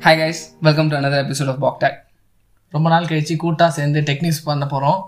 [0.00, 1.96] Hi guys welcome to another episode of Backtalk
[2.72, 4.98] ரொம்ப நாள் கழிச்சு கூட்டா சேர்ந்து டெக்னிக்ஸ் பண்ண போகிறோம்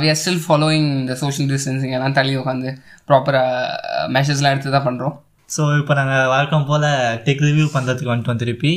[0.00, 2.70] வி ஆர் ஸ்டில் ஃபாலோயிங் இந்த சோஷியல் டிஸ்டன்சிங் எல்லாம் தள்ளி உட்காந்து
[3.08, 3.78] ப்ராப்பராக
[4.08, 5.14] மெஷர்ஸ்லாம் எடுத்து தான் பண்ணுறோம்
[5.48, 6.86] ஸோ இப்போ நாங்கள் வழக்கம் போல்
[7.26, 8.72] டெக் ரிவ்யூ பண்ணுறதுக்கு வந்துட்டோம் திருப்பி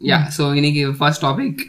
[0.00, 1.60] யா ஸோ இன்னைக்கு first topic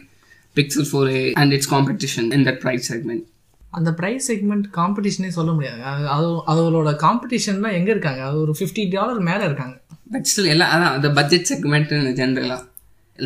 [0.56, 3.24] Pixel four A and it's competition in that price segment
[3.72, 5.78] அந்த ப்ரைஸ் செக்மெண்ட் காம்படிஷனே சொல்ல முடியாது.
[5.84, 8.22] அது அது- அதோட காம்படிஷன்லாம் எங்கே இருக்காங்க?
[8.24, 9.74] அது ஒரு ஃபிஃப்டி டாலர் மேலே இருக்காங்க.
[10.12, 12.60] பட் ஸ்டில் எல்லாம் அதான் the பட்ஜெட் செக்மெண்ட் ஜென்ரலாக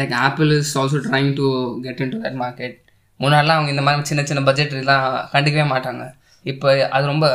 [0.00, 1.46] like Apple is also trying to
[1.86, 2.76] get into that market
[3.20, 5.04] முன்னாடிலாம் அவங்க இந்த மாதிரி சின்ன சின்ன பட்ஜெட் எல்லாம்
[5.34, 6.04] கண்டுக்கவே மாட்டாங்க.
[6.52, 7.26] இப்போ அது ரொம்ப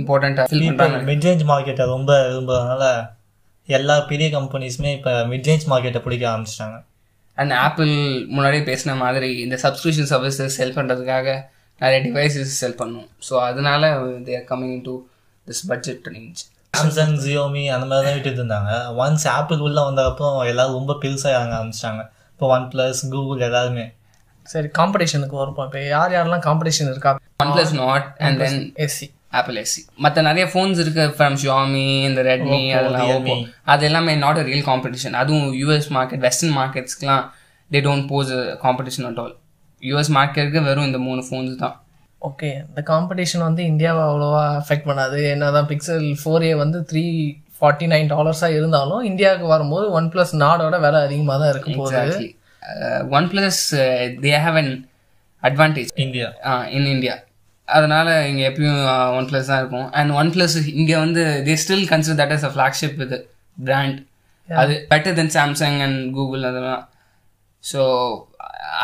[0.00, 2.84] இம்பார்ட்டண்ட்டாக ஃபீல் பண்ணுறாங்க மிட்ரேஞ்ச் மார்க்கெட்டை ரொம்ப விரும்புறதுனால
[3.68, 6.78] எல்லா பெரிய கம்பெனிஸுமே இப்போ மிட்ரேஞ்ச் மார்க்கெட்டை பிடிக்க ஆரம்பிச்சிட்டாங்க.
[7.38, 7.92] அண்ட் ஆப்பிள்
[8.34, 11.28] முன்னாடியே பேசின மாதிரி இந்த சப்ஸ்கிரிப்ஷன் சர்வீசஸ் செல் பண்ணுறதுக்காக
[11.80, 13.08] நிறைய டிவைசஸ் செல் பண்ணும்.
[13.28, 13.82] ஸோ அதனால
[14.28, 14.94] there coming to
[15.46, 16.42] this budget range
[16.78, 18.70] Samsung Xiaomi அந்த மாதிரி தான் விட்டுட்டு இருந்தாங்க.
[19.04, 22.02] ஒன்ஸ் ஆப்பிள் உள்ளே வந்தப்பறம் எல்லாரும் ரொம்ப பெருசாக இறங்க ஆரம்பிச்சிட்டாங்க.
[22.34, 23.84] இப்போ ஒன் ப்ளஸ் கூகுள் எல்லாருமே.
[24.52, 25.66] சரி காம்படிஷனுக்கு வருவோம்.
[25.68, 27.12] இப்போ யார் யாரெல்லாம் காம்படிஷன் இருக்கா?
[27.54, 29.06] OnePlus Nord and then SE
[29.38, 33.36] Apple SE மற்ற நிறைய ஃபோன்ஸ் இருக்கு ஃப்ரம் ஷியாமி இந்த ரெட்மி அதெல்லாம் Oppo.
[33.72, 37.24] அது எல்லாமே நாட் அ ரியல் காம்படிஷன் அதுவும் US market western மார்க்கெட்ஸ்க்குலாம்
[37.70, 38.30] they don't pose
[38.64, 39.34] competition at all
[39.82, 41.74] US மார்க்கெட்டுக்கு வெறும் இந்த மூணு ஃபோன்ஸ் தான்.
[42.28, 45.18] ஓகே இந்த காம்படிஷன் வந்து இந்தியாவை அவ்வளோவா அஃபெக்ட் பண்ணாது.
[45.34, 47.04] என்னதான் பிக்சல் ஃபோர் ஏ வந்து த்ரீ
[47.56, 51.98] ஃபார்ட்டி நைன் டாலர்ஸாக இருந்தாலும் இந்தியாவுக்கு வரும்போது ஒன் ப்ளஸ் நாடோட விலை அதிகமாக தான் இருக்கும் போது
[53.32, 53.62] OnePlus
[54.24, 54.72] they have an
[55.42, 56.28] advantage India.
[56.76, 57.14] In India
[57.68, 58.80] அதனால இங்க எப்பயும்
[59.18, 59.88] ஒன் பிளஸ் தான் இருக்கும்.
[59.98, 63.18] அண்ட் ஒன் பிளஸ் இங்க வந்து they still consider that is a flagship இது
[63.58, 63.98] பிராண்ட்
[64.48, 66.82] அது better then Samsung and Google அதெல்லாம்.
[67.64, 67.82] ஸோ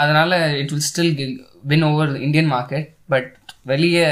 [0.02, 1.14] அதனால it will still
[1.62, 3.30] win over Indian market but
[3.62, 4.06] வெளியே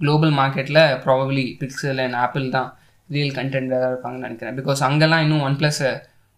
[0.00, 2.70] குளோபல் மார்க்கெட்டில் ப்ராபப்ளி பிக்சல் அண்ட் ஆப்பிள் தான்
[3.08, 4.56] ரியல் கண்டென்ட்டாக இருப்பாங்கன்னு நினைக்கிறேன்.
[4.60, 5.82] பிகாஸ் அங்கெல்லாம் இன்னும் ஒன் ப்ளஸ்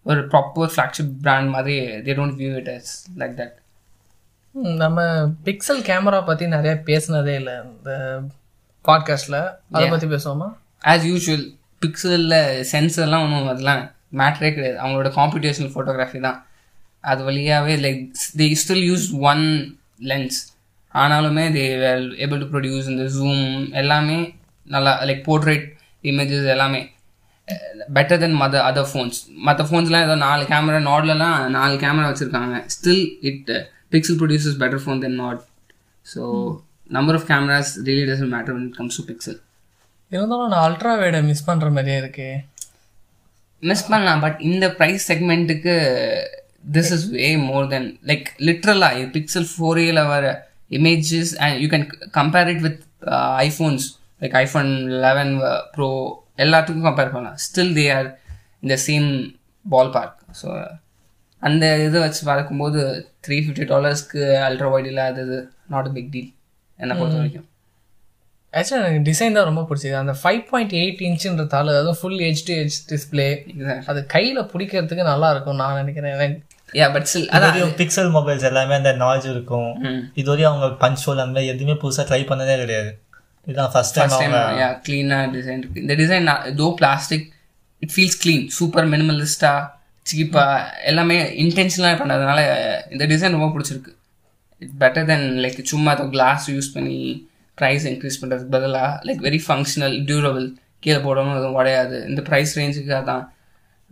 [0.03, 3.55] ஒரு ப்ராப்பர் ஃப்ளாக்ஷிப் பிராண்ட் மாதிரி they don't view it as like that
[4.53, 8.21] நம்ம பிக்சல் கேமரா பற்றி நிறைய பேசுனதே இல்லை இந்த
[8.85, 9.39] பாட்காஸ்டில்
[9.71, 10.47] அதை பற்றி பேசுவோமா?
[10.85, 11.45] ஆஸ் யூஷுவல்
[11.81, 13.81] பிக்சலில் சென்சர்லாம் ஒன்றும் அதெல்லாம்
[14.13, 14.77] மேட்ரே கிடையாது.
[14.83, 16.45] அவங்களோட காம்படிஷனல் ஃபோட்டோகிராஃபி தான்.
[17.01, 18.01] அது வழியாகவே like
[18.37, 19.45] they still use one
[19.99, 20.37] lens
[20.93, 24.17] ஆனாலுமே they were able to produce இந்த ஜூம் எல்லாமே
[24.67, 25.65] நல்லா லைக் போர்ட்ரேட்
[26.03, 26.81] இமேஜஸ் எல்லாமே
[27.95, 32.55] பெட்டர் தென் மத அதர் ஃபோன்ஸ் மற்ற ஃபோன்ஸ்லாம் ஏதோ நாலு கேமரா நாட்லலாம் நாலு கேமரா வச்சுருக்காங்க.
[32.67, 33.51] Still it
[33.93, 35.41] Pixel produces better phone then not
[36.05, 36.21] so
[36.97, 39.39] number of cameras really doesn't matter when it comes to Pixel
[40.11, 42.27] இருந்தாலும் நான் அல்ட்ரா வைடை மிஸ் பண்ணுற மாதிரியே இருக்கு.
[43.63, 45.73] மிஸ் பண்ணலாம் பட் இந்த ப்ரைஸ் செக்மெண்ட்டுக்கு
[46.63, 50.25] this is way more then like லிட்ரலாக Pixel four ஏல வர
[50.71, 52.81] images and you can compare it with
[53.45, 53.85] iPhones
[54.21, 54.71] like iPhone
[55.05, 55.33] eleven
[55.75, 55.89] pro
[56.37, 57.37] எல்லாத்துக்கும் கம்பேர் பண்ணலாம்.
[57.45, 58.09] ஸ்டில் தே ஆர்
[58.61, 59.07] இந்த சேம்
[59.65, 60.47] பால் பார்க் ஸோ
[61.41, 62.81] அந்த இதை வச்சு பார்க்கும்போது
[63.25, 65.37] த்ரீ ஃபிஃப்டி டாலர்ஸ்க்கு அல்ட்ரா வைட் இல்லாதது
[65.67, 66.31] நாட் அ பிக் டீல்
[66.79, 67.47] என்னை பொறுத்த வரைக்கும்
[68.53, 69.93] ஆக்சுவலாக எனக்கு டிசைன் தான் ரொம்ப பிடிச்சது.
[69.93, 73.47] அந்த ஃபைவ் பாயிண்ட் எயிட் இன்ச்சுன்றதால அதுவும் full H to H display.
[73.85, 76.13] அது கையில் பிடிக்கிறதுக்கு நல்லா இருக்கும் நான் நினைக்கிறேன்.
[76.13, 79.77] எனக்கு Yeah, but still, அதான் பிக்சல் மொபைல்ஸ் எல்லாமே அந்த நாய்ஸ் இருக்கும்.
[79.77, 80.11] ம்.
[80.15, 82.99] இதுவரையும் அவங்க பஞ்ச் ஹோல் அந்த எதுவுமே புதுசாக ட்ரை பண்ணதே கிடையாது.
[83.45, 85.81] இதுதான் ஃபர்ஸ்ட் டைம் ஃபர்ஸ்ட் டைம் அவங்க யா க்ளீனாக டிசைன் இருக்கு.
[85.81, 87.33] இந்த design though plastic
[87.79, 89.69] it feels clean super மினிமலிஸ்டாக
[90.15, 92.41] சீப்பாக எல்லாமே இன்டென்ஷனலாக பண்ணதுனால
[92.91, 93.95] இந்த டிசைன் ரொம்ப பிடிச்சிருக்கு.
[94.57, 97.29] இட் பெட்டர் தென் லைக் சும்மா ஏதோ கிளாஸ் யூஸ் பண்ணி
[97.61, 100.47] ப்ரைஸ் இன்க்ரீஸ் பண்ணுறதுக்கு பதிலாக லைக் வெரி ஃபங்க்ஷனல் டியூரபிள்
[100.85, 101.97] கீழே போடவும் எதுவும் உடையாது.
[102.09, 103.23] இந்த ப்ரைஸ் ரேஞ்சுக்கு அதான்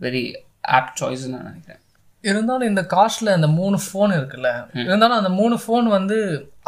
[0.00, 0.22] வெரி
[0.78, 1.82] ஆப் சாய்ஸ் நான் நினைக்கிறேன்.
[2.30, 4.50] இருந்தாலும் இந்த காஸ்ட்ல அந்த மூணு ஃபோன் இருக்குல்ல
[4.86, 6.16] இருந்தாலும் அந்த மூணு ஃபோன் வந்து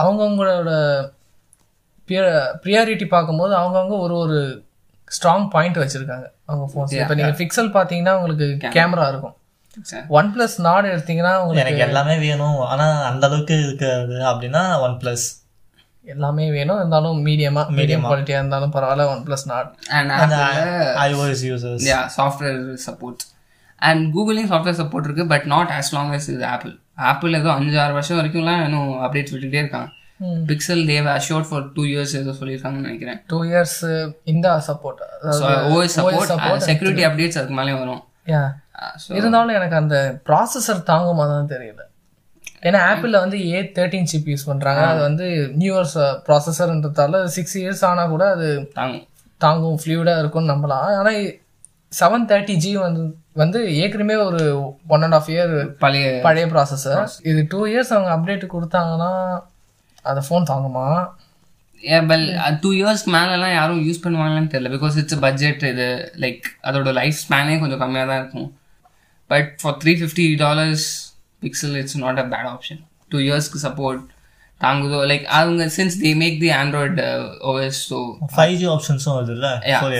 [0.02, 0.70] அவங்கவுங்களோட
[2.64, 4.38] ப்ரியாரிட்டி பார்க்கும்போது அவங்கவுங்க ஒரு ஒரு
[5.16, 9.34] ஸ்ட்ராங் பாயிண்ட் வச்சிருக்காங்க அவங்க ஃபோன்ஸ் இப்போ நீங்க பிக்சல் பார்த்தீங்கன்னா உங்களுக்கு கேமரா இருக்கும்.
[10.18, 12.58] ஒன் பிளஸ் நாடு எடுத்தீங்கன்னா உங்களுக்கு எனக்கு எல்லாமே வேணும்.
[12.70, 14.16] ஆனால் அந்த அளவுக்கு இருக்காது.
[14.30, 15.26] அப்படின்னா ஒன் ப்ளஸ்
[16.14, 16.78] எல்லாமே வேணும்.
[16.80, 20.34] இருந்தாலும் மீடியமா மீடியம் குவாலிட்டியா இருந்தாலும் பரவாயில்ல OnePlus Nord and
[21.06, 23.22] iOS users ya software support
[23.82, 26.74] and கூகுளையும் software support இருக்கு but not as long as இது ஆப்பிள்
[27.10, 29.88] ஆப்பிள் ஏதோ அஞ்சு ஆறு வருஷம் வரைக்கும்லாம் இன்னும் அப்டேட்ஸ் விட்டுட்டே இருக்காங்க.
[30.48, 33.18] Pixel they've assured for two years ஏதோ சொல்லியிருக்காங்கன்னு நினைக்கிறேன்.
[33.32, 33.76] டூ இயர்ஸ்
[34.32, 35.02] இந்த support
[35.74, 38.02] OS support security updates அதுக்கு மேலே வரும்.
[39.02, 39.96] ஸோ இருந்தாலும் எனக்கு அந்த
[40.28, 41.84] ப்ராசஸர் தாங்குமா தான் தெரியல
[42.66, 45.26] ஏன்னா ஆப்பிளில் வந்து ஏ தேர்ட்டின் சிப் யூஸ் பண்ணுறாங்க அது வந்து
[45.60, 48.48] நியூயர்ஸ் ப்ராசஸர்ன்றதால சிக்ஸ் இயர்ஸ் ஆனால் கூட அது
[49.42, 49.78] தாங்கும்.
[49.82, 50.86] ஃப்ளூடாக இருக்கும்னு நம்பலாம்.
[51.00, 51.20] ஆனால்
[52.00, 53.02] செவன் தேர்ட்டி ஜி வந்து
[53.42, 54.40] வந்து ஏற்கனவே ஒரு
[54.94, 55.52] ஒன் அண்ட் ஆஃப் இயர்
[55.82, 59.10] பழைய பழைய ப்ராசஸர் இது டூ இயர்ஸ் அவங்க அப்டேட் கொடுத்தாங்கன்னா
[60.02, 60.86] அந்த ஃபோன் தாங்குமா?
[62.10, 62.28] வெல்
[62.62, 64.70] டூ இயர்ஸ்க்கு மேலெலாம் யாரும் யூஸ் பண்ணுவாங்களான்னு தெரியல.
[64.76, 65.86] பிகாஸ் இட்ஸ் பட்ஜெட் இது
[66.24, 68.48] லைக் அதோட லைஃப் ஸ்பேனே கொஞ்சம் கம்மியாக தான் இருக்கும்.
[69.30, 70.88] But for three fifty dollars
[71.42, 72.80] Pixel it's not a bad option
[73.10, 74.02] two இயர்ஸ்க்கு சப்போர்ட்
[74.60, 77.02] தாங்குதோ லைக் அவங்க since they make the Android
[77.50, 77.98] OS so
[78.36, 79.52] five G ஆப்ஷன்ஸும் வருது இல்லை?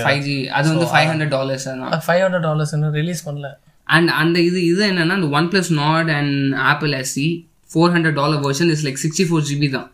[0.06, 1.82] ஃபைவ் ஜி அது வந்து ஃபைவ் ஹண்ட்ரட் டாலர்ஸ் தான்?
[2.06, 3.50] ஃபைவ் ஹண்ட்ரட் டாலர்ஸ் இன்னும் release பண்ணல.
[3.86, 6.34] அண்ட் அந்த இது இது என்னன்னா அந்த OnePlus Nord and
[6.72, 7.28] Apple SE
[7.72, 9.86] four hundred dollar version is like sixty four GB தான்.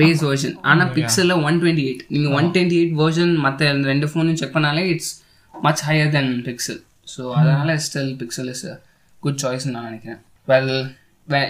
[0.00, 4.40] பேஸ் வெர்ஷன் ஆனா பிக்சல்ல ஒன் டுவெண்ட்டி எயிட் நீங்க ஒன் டுவெண்ட்டி எயிட் வெர்ஷன் மற்ற ரெண்டு ஃபோனையும்
[4.40, 5.10] செக் பண்ணாலே it's
[5.54, 6.80] much higher then Pixel
[7.14, 8.64] so அதனால still Pixel is
[9.22, 10.20] good choice நான் நினைக்கிறேன்.
[10.48, 10.74] வெல்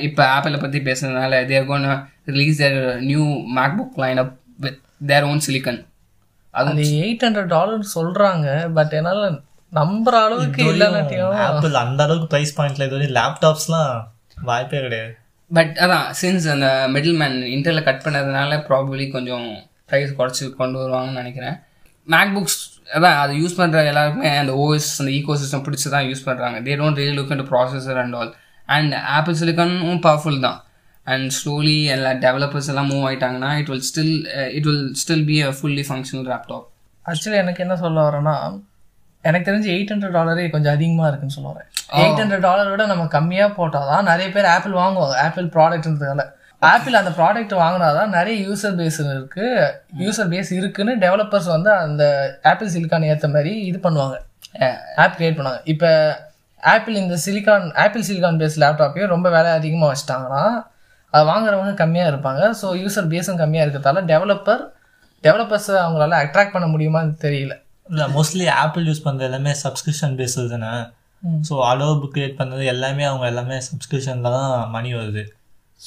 [0.08, 1.86] இப்போ ஆப்பிளை பற்றி பேசுறதுனால they're gonna
[2.32, 2.80] release their
[3.10, 3.24] new
[3.78, 4.34] MacBook lineup
[4.64, 4.80] with
[5.10, 5.80] their own silicon
[6.54, 8.46] அது எயிட் ஹண்ட்ரட் டாலர் சொல்றாங்க
[8.78, 9.30] பட் என்னால
[9.72, 13.92] நம்புற அளவுக்கு இல்லைன்னாட்டியும் ஆப்பிள் அந்த அளவுக்கு ப்ரைஸ் பாயிண்ட்ல இது லேப்டாப்ஸ்லாம்
[14.48, 15.12] வாய்ப்பே கிடையாது.
[15.50, 19.46] பட் அதான் சின்ஸ் அந்த மிடில் மேன் இன்டர்ல கட் பண்ணதுனால ப்ராபப்ளி கொஞ்சம்
[19.90, 21.56] ப்ரைஸ் குறைச்சி கொண்டு வருவாங்கன்னு நினைக்கிறேன்.
[22.08, 22.60] மேக் புக்ஸ்
[22.96, 26.74] அதான் அதை யூஸ் பண்ணுற எல்லாருக்குமே அந்த ஓஎஸ் அந்த ஈகோ சிஸ்டம் பிடிச்சி தான் யூஸ் பண்ணுறாங்க they
[26.80, 28.32] don't really look in processor and all
[28.74, 30.58] and Apple சிலிக்கானும் powerful தான்.
[31.06, 34.12] அண்ட் ஸ்லோலி எல்லா டெவலப்பர்ஸ் எல்லாம் move ஆயிட்டாங்கன்னா it will still
[34.58, 36.66] it will still be a fully functional laptop
[37.06, 38.36] actually எனக்கு என்ன சொல்ல வரேன்னா
[39.24, 41.68] எனக்கு தெரிஞ்சு எயிட் ஹண்ட்ரட் டாலரே கொஞ்சம் அதிகமாக இருக்குன்னு சொல்ல வரேன்.
[42.02, 46.24] எயிட் ஹண்ட்ரட் டாலர் விட நம்ம கம்மியாக போட்டால் தான் நிறைய பேர் ஆப்பிள் வாங்குவாங்க ஆப்பிள் ப்ராடக்ட்ன்றதுனால
[46.70, 49.46] ஆப்பிள் அந்த ப்ராடக்ட் வாங்கினாதான் நிறைய யூசர் பேஸ் இருக்கு
[50.02, 52.04] யூசர் பேஸ் இருக்குன்னு டெவலப்பர்ஸ் வந்து அந்த
[52.50, 54.16] ஆப்பிள் சிலிக்கான் ஏற்ற மாதிரி இது பண்ணுவாங்க.
[55.04, 55.62] ஆப் கிரியேட் பண்ணுவாங்க.
[55.74, 55.90] இப்போ
[56.62, 60.44] ஆப்பிள் இந்த சிலிக்கான் ஆப்பிள் சிலிக்கான் பேஸ் லேப்டாப்பையும் ரொம்ப விலை அதிகமாக வச்சிட்டாங்கன்னா
[61.14, 62.42] அது வாங்குறவங்க கம்மியாக இருப்பாங்க.
[62.60, 64.62] ஸோ யூசர் பேஸும் கம்மியாக இருக்கிறதால டெவலப்பர்
[65.24, 67.54] டெவலப்பர்ஸை அவங்களால அட்ராக்ட் பண்ண முடியுமான்னு தெரியல.
[67.90, 70.70] இல்லை மோஸ்ட்லி ஆப்பிள் யூஸ் பண்ணுறது எல்லாமே சப்ஸ்கிரிப்ஷன் பேஸஸ் தானே.
[71.48, 75.24] ஸோ அடோப் கிரியேட் பண்ணது எல்லாமே அவங்க எல்லாமே சப்ஸ்கிரிப்ஷனில் தான் மணி வருது.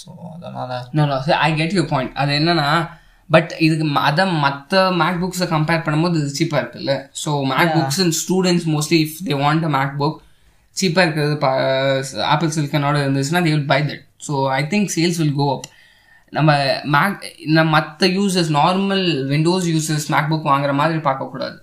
[0.02, 1.18] ஸோ அதனால் no no
[1.48, 2.70] I get you point அது என்னன்னா
[3.30, 6.94] பட் இதுக்கு அதை மற்ற மேக் புக்ஸை கம்பேர் பண்ணும்போது இது சீப்பாக இருக்குல்ல.
[7.24, 7.32] So
[7.78, 10.20] MacBooks and students mostly if they want a MacBook
[10.80, 11.36] சீப்பாக இருக்கிறது
[12.34, 15.68] ஆப்பிள் சிலிக்கனோட இருந்துச்சுன்னா they will buy that so I think sales will go up
[16.34, 16.52] நம்ம
[16.96, 17.26] மேக்
[17.58, 21.58] நம்ம மற்ற users normal Windows users MacBook வாங்குற மாதிரி பார்க்கக்கூடாது.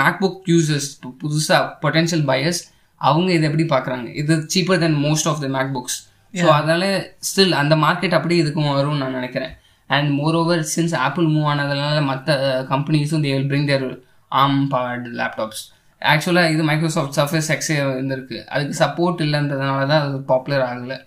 [0.00, 0.88] மேக் புக் யூசர்ஸ்
[1.22, 2.60] புதுசாக பொட்டென்ஷியல் பையர்ஸ்
[3.00, 4.06] அவங்க இதை எப்படி பார்க்குறாங்க?
[4.20, 5.98] இது cheaper then most of the MacBooks
[6.34, 6.84] so அதனால
[7.28, 9.52] ஸ்டில் அந்த மார்க்கெட் அப்படியே இதுக்கும் வரும்னு நான் நினைக்கிறேன்.
[9.90, 12.36] And more over since Apple move ஆனதுனால மற்ற
[12.72, 13.86] கம்பெனிஸும் தே வில் பிரிங் தேர்
[14.32, 15.62] ஆம் பவர்டு லேப்டாப்ஸ்
[16.02, 18.38] ஆக்சுவலாக இது மைக்ரோசாஃப்ட் சர்ஃபேஸ் எக்ஸே இருந்திருக்கு.
[18.52, 20.98] அதுக்கு சப்போர்ட் இல்லைன்றதுனால தான் அது பாப்புலர் ஆகலை.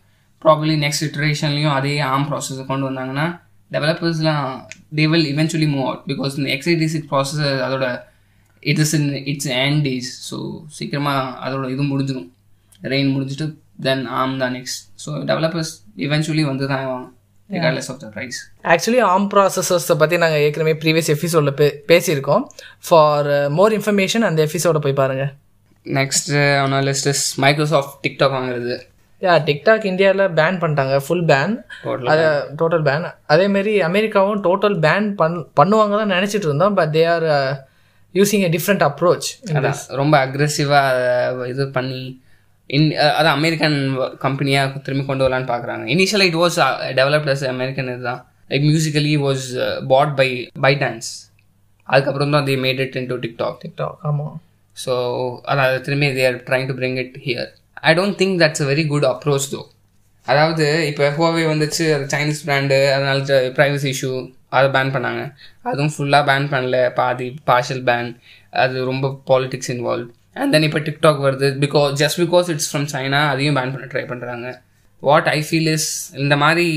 [0.43, 3.25] ப்ராபப்ளி நெக்ஸ்ட் இட்ரேஷன்லையும் அதே ஆம் ப்ராசஸர் கொண்டு வந்தாங்கன்னா
[3.71, 4.45] டெவலப்பர்ஸ்லாம்
[4.97, 7.85] they will eventually move out because இந்த எக்ஸ்ஐடி சிக்ஸ் ப்ராசஸர் அதோட
[8.63, 10.38] it is in it's and days so
[10.77, 12.29] சீக்கிரமாக அதோட இது முடிஞ்சிடும்
[12.85, 13.47] ரெயின் முடிஞ்சிட்டு
[13.88, 16.88] தென் ஆம் தான் நெக்ஸ்ட் ஸோ டெவலப்பர்ஸ் இவென்ச்சுவலி வந்து தான்
[17.56, 18.38] regardless of the price
[18.74, 22.44] actually ARM ப்ராசஸர்ஸை பற்றி நாங்கள் ஏற்கனவே ப்ரீவியஸ் எபிசோடில் பே பேசியிருக்கோம்.
[22.88, 25.25] ஃபார் மோர் இன்ஃபர்மேஷன் அந்த எபிசோட போய் பாருங்க.
[25.86, 26.31] Next
[26.62, 28.75] on list is Microsoft TikTok வாங்குறது.
[29.21, 30.95] யா டிக்டாக் இந்தியாவில் பேன் பண்ணிட்டாங்க.
[31.06, 31.51] ஃபுல் பேன்
[31.83, 32.24] Total அது
[32.59, 33.03] டோட்டல் பேன்
[33.33, 36.77] அதேமாரி அமெரிக்காவும் டோட்டல் பேன் பண் பண்ணுவாங்க தான் நினச்சிட்டு இருந்தோம்.
[36.80, 37.27] But they are
[38.15, 39.27] using a different approach
[40.01, 42.01] ரொம்ப அக்ரெசிவாக இது பண்ணி
[42.75, 42.85] இன்
[43.18, 43.77] அதான் அமெரிக்கன்
[44.25, 46.57] கம்பெனியாக திரும்பி கொண்டு வரலான்னு பார்க்குறாங்க இனிஷியலாக it was
[47.00, 48.21] developed as American இதுதான்.
[48.51, 49.45] Like musically was
[49.91, 50.29] bought by
[50.83, 51.09] ByteDance
[51.89, 54.36] அதுக்கப்புறம் தான் they made it into TikTok TikTok ஆமாம்
[54.77, 54.93] ஸோ
[55.51, 57.50] அதாவது திரும்பி they're trying to bring it here
[57.89, 59.62] I don't think that's a very good approach though
[60.27, 63.19] அதாவது இப்போ Huawei வந்துச்சு அது சைனீஸ் பிராண்டு அதனால
[63.57, 64.12] ப்ரைவசி இஷ்யூ
[64.57, 65.22] அதை பேன் பண்ணாங்க.
[65.69, 66.77] அதுவும் ஃபுல்லாக பேன் பண்ணல.
[67.00, 68.10] பாதி பார்ஷல் பேன்
[68.63, 71.47] அது ரொம்ப பாலிடிக்ஸ் இன்வால்வ் அண்ட் தென் இப்போ டிக்டாக் வருது.
[71.63, 74.47] Because just because it's from China அதையும் பேன் பண்ண ட்ரை பண்ணுறாங்க
[75.03, 76.67] வாட் ஐ ஃபீல் இஸ் இந்த மாதிரி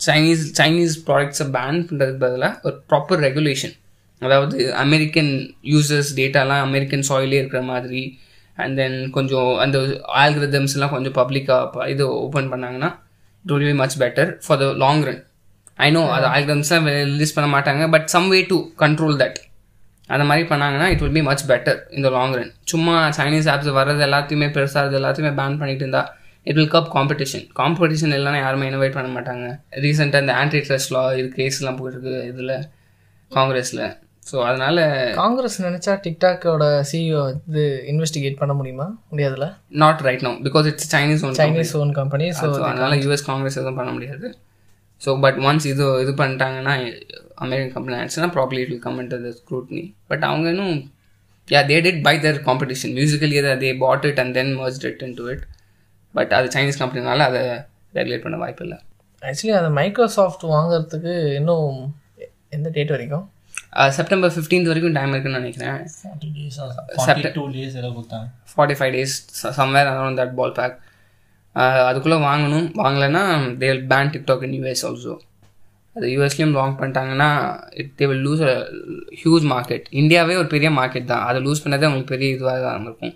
[0.00, 3.74] சைனீஸ் சைனீஸ் ப்ராடக்ட்ஸை பேன் பண்ணுறதுக்கு பதிலாக ஒரு ப்ராப்பர் ரெகுலேஷன்
[4.22, 5.32] அதாவது அமெரிக்கன்
[5.70, 8.02] யூசர்ஸ் டேட்டாலாம் அமெரிக்கன் சாயிலே இருக்கிற மாதிரி
[8.58, 9.78] அண்ட் தென் கொஞ்சம் அந்த
[10.22, 12.90] ஆல்கிரிதம்ஸ் எல்லாம் கொஞ்சம் பப்ளிக்காக இது ஓப்பன் பண்ணாங்கன்னா
[13.44, 15.20] it will be much better for the long run
[15.78, 19.38] I know அது ஆல்கிரிதம்ஸ்லாம் ரிலீஸ் பண்ண மாட்டாங்க but some way to control that
[20.10, 24.02] அந்த மாதிரி பண்ணாங்கன்னா it will be much better இந்த லாங் ரன் சும்மா சைனீஸ் ஆப்ஸ் வர்றது
[24.08, 26.02] எல்லாத்தையுமே பெருசாக எல்லாத்தையுமே பேன் பண்ணிட்டு இருந்தா
[26.46, 29.46] it will curb competition competition இல்லைன்னா யாருமே இனோவேட் பண்ண மாட்டாங்க.
[29.84, 32.52] ரீசெண்டாக இந்த ஆன்டி ட்ரஸ்ட் லா இது கேஸ்லாம் போயிருக்கு இதில்
[33.32, 33.84] காங்கிரஸில்.
[34.30, 34.78] ஸோ அதனால
[35.18, 38.86] காங்கிரஸ் நினைச்சா டிக்டாக்கோட சிஇஓ இது இன்வெஸ்டிகேட் பண்ண முடியுமா?
[39.12, 39.48] முடியாதுல்ல
[39.82, 43.78] not right no because it's Chinese one Chinese own company so அதனால யூஎஸ் காங்கிரஸ் எதுவும்
[43.80, 44.28] பண்ண முடியாது.
[45.02, 46.74] ஸோ பட் ஒன்ஸ் இது இது பண்ணிட்டாங்கன்னா
[48.36, 50.76] probably it will come in the scrutiny but அவங்க இன்னும்
[51.48, 55.02] yeah they did buy their competition musically அதை they bought it and then merge it
[55.14, 55.44] into it
[56.14, 57.42] but அது சைனீஸ் கம்பெனினால அதை
[57.98, 58.78] ரெகுலேட் பண்ண வாய்ப்பு இல்லை.
[59.22, 61.94] ஆக்சுவலி அதை மைக்ரோசாஃப்ட் வாங்குறதுக்கு இன்னும்
[62.56, 63.24] எந்த டேட் வரைக்கும்?
[63.96, 65.78] செப்டம்பர் ஃபிஃப்டீன்த் வரைக்கும் டைம் இருக்குன்னு நினைக்கிறேன்.
[68.56, 69.16] Forty five days
[69.58, 70.76] somewhere around that ballpark
[71.88, 72.68] அதுக்குள்ளே வாங்கணும்.
[72.82, 73.22] வாங்கலைன்னா
[73.62, 75.14] they will ban TikTok in US also
[75.96, 77.28] அது யூஎஸ்லேயும் லாங் பண்ணிட்டாங்கன்னா
[77.82, 78.42] it they will lose
[79.20, 81.24] huge market இந்தியாவே ஒரு பெரிய மார்க்கெட் தான்.
[81.28, 83.14] அதை லூஸ் பண்ணதே அவங்களுக்கு பெரிய இதுவாக தான் இருக்கும்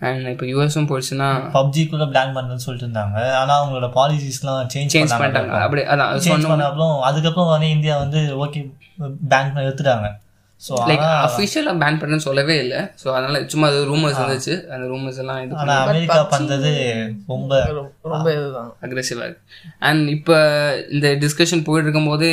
[0.00, 3.18] அண்ட் இப்போ யூஎஸும் போயிடுச்சுன்னா பப்ஜி கூட பிளான் பண்ணுன்னு சொல்லிட்டு இருந்தாங்க.
[3.40, 5.58] ஆனா அவங்களோட பாலிசிஸ்லாம் சேஞ்ச் சேஞ்ச் பண்ணிட்டாங்க.
[5.66, 8.62] அப்படி அதான் பண்ண அப்புறம் அதுக்கப்புறம் வந்து இந்தியா வந்து ஓகே
[9.32, 10.08] பேங்க் எடுத்துட்டாங்க.
[10.66, 12.80] ஸோ லைக் அஃபிஷியலாக பேன் பண்ணுன்னு சொல்லவே இல்லை.
[13.02, 16.72] ஸோ அதனால சும்மா அது ரூமர்ஸ் இருந்துச்சு அந்த ரூமர்ஸ் எல்லாம் இது ஆனா அமெரிக்கா பண்றது
[17.32, 17.60] ரொம்ப
[18.12, 18.68] ரொம்ப இதுதான்.
[18.86, 19.42] அக்ரெசிவாக இருக்கு.
[19.88, 20.36] அண்ட் இப்போ
[20.96, 22.32] இந்த டிஸ்கஷன் போயிட்டு இருக்கும்போதே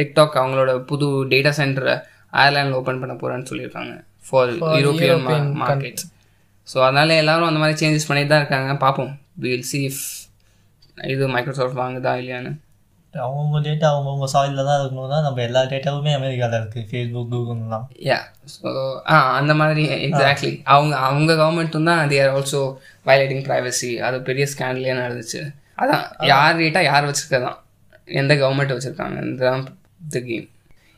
[0.00, 1.96] டிக்டாக் அவங்களோட புது டேட்டா சென்டரை
[2.40, 3.94] அயர்லாண்டில் ஓப்பன் பண்ண போகிறேன்னு சொல்லியிருக்காங்க.
[4.28, 6.02] ஃபார் யூரோப்பியன் மார்க்கெட்
[6.68, 8.72] ஸோ அதனால எல்லாரும் அந்த மாதிரி சேஞ்சஸ் பண்ணிட்டு தான் இருக்காங்க.
[8.84, 9.12] பார்ப்போம்.
[9.44, 10.02] வில் சி இஃப்
[11.12, 12.52] இது மைக்ரோசாஃப்ட் வாங்குதா இல்லையான்னு.
[13.14, 16.80] அவங்கவுங்க டேட்டா அவங்கவுங்க சாயிலில் தான் இருக்கணும் தான் நம்ம எல்லா டேட்டாவுமே அமெரிக்காவில் இருக்கு.
[16.90, 18.18] ஃபேஸ்புக் கூகுள்லாம் யா
[18.52, 18.68] ஸோ
[19.12, 22.62] ஆ அந்த மாதிரி எக்ஸாக்ட்லி அவங்க அவங்க கவர்மெண்ட்டும் தான் they are also
[23.08, 25.42] violating privacy அது பெரிய ஸ்கேண்டலே நடந்துச்சு.
[25.82, 27.58] அதான் யார் ரேட்டாக யார் வச்சிருக்கதான்?
[28.20, 29.64] எந்த கவர்மெண்ட் வச்சுருக்காங்க இதுதான்
[30.14, 30.46] the game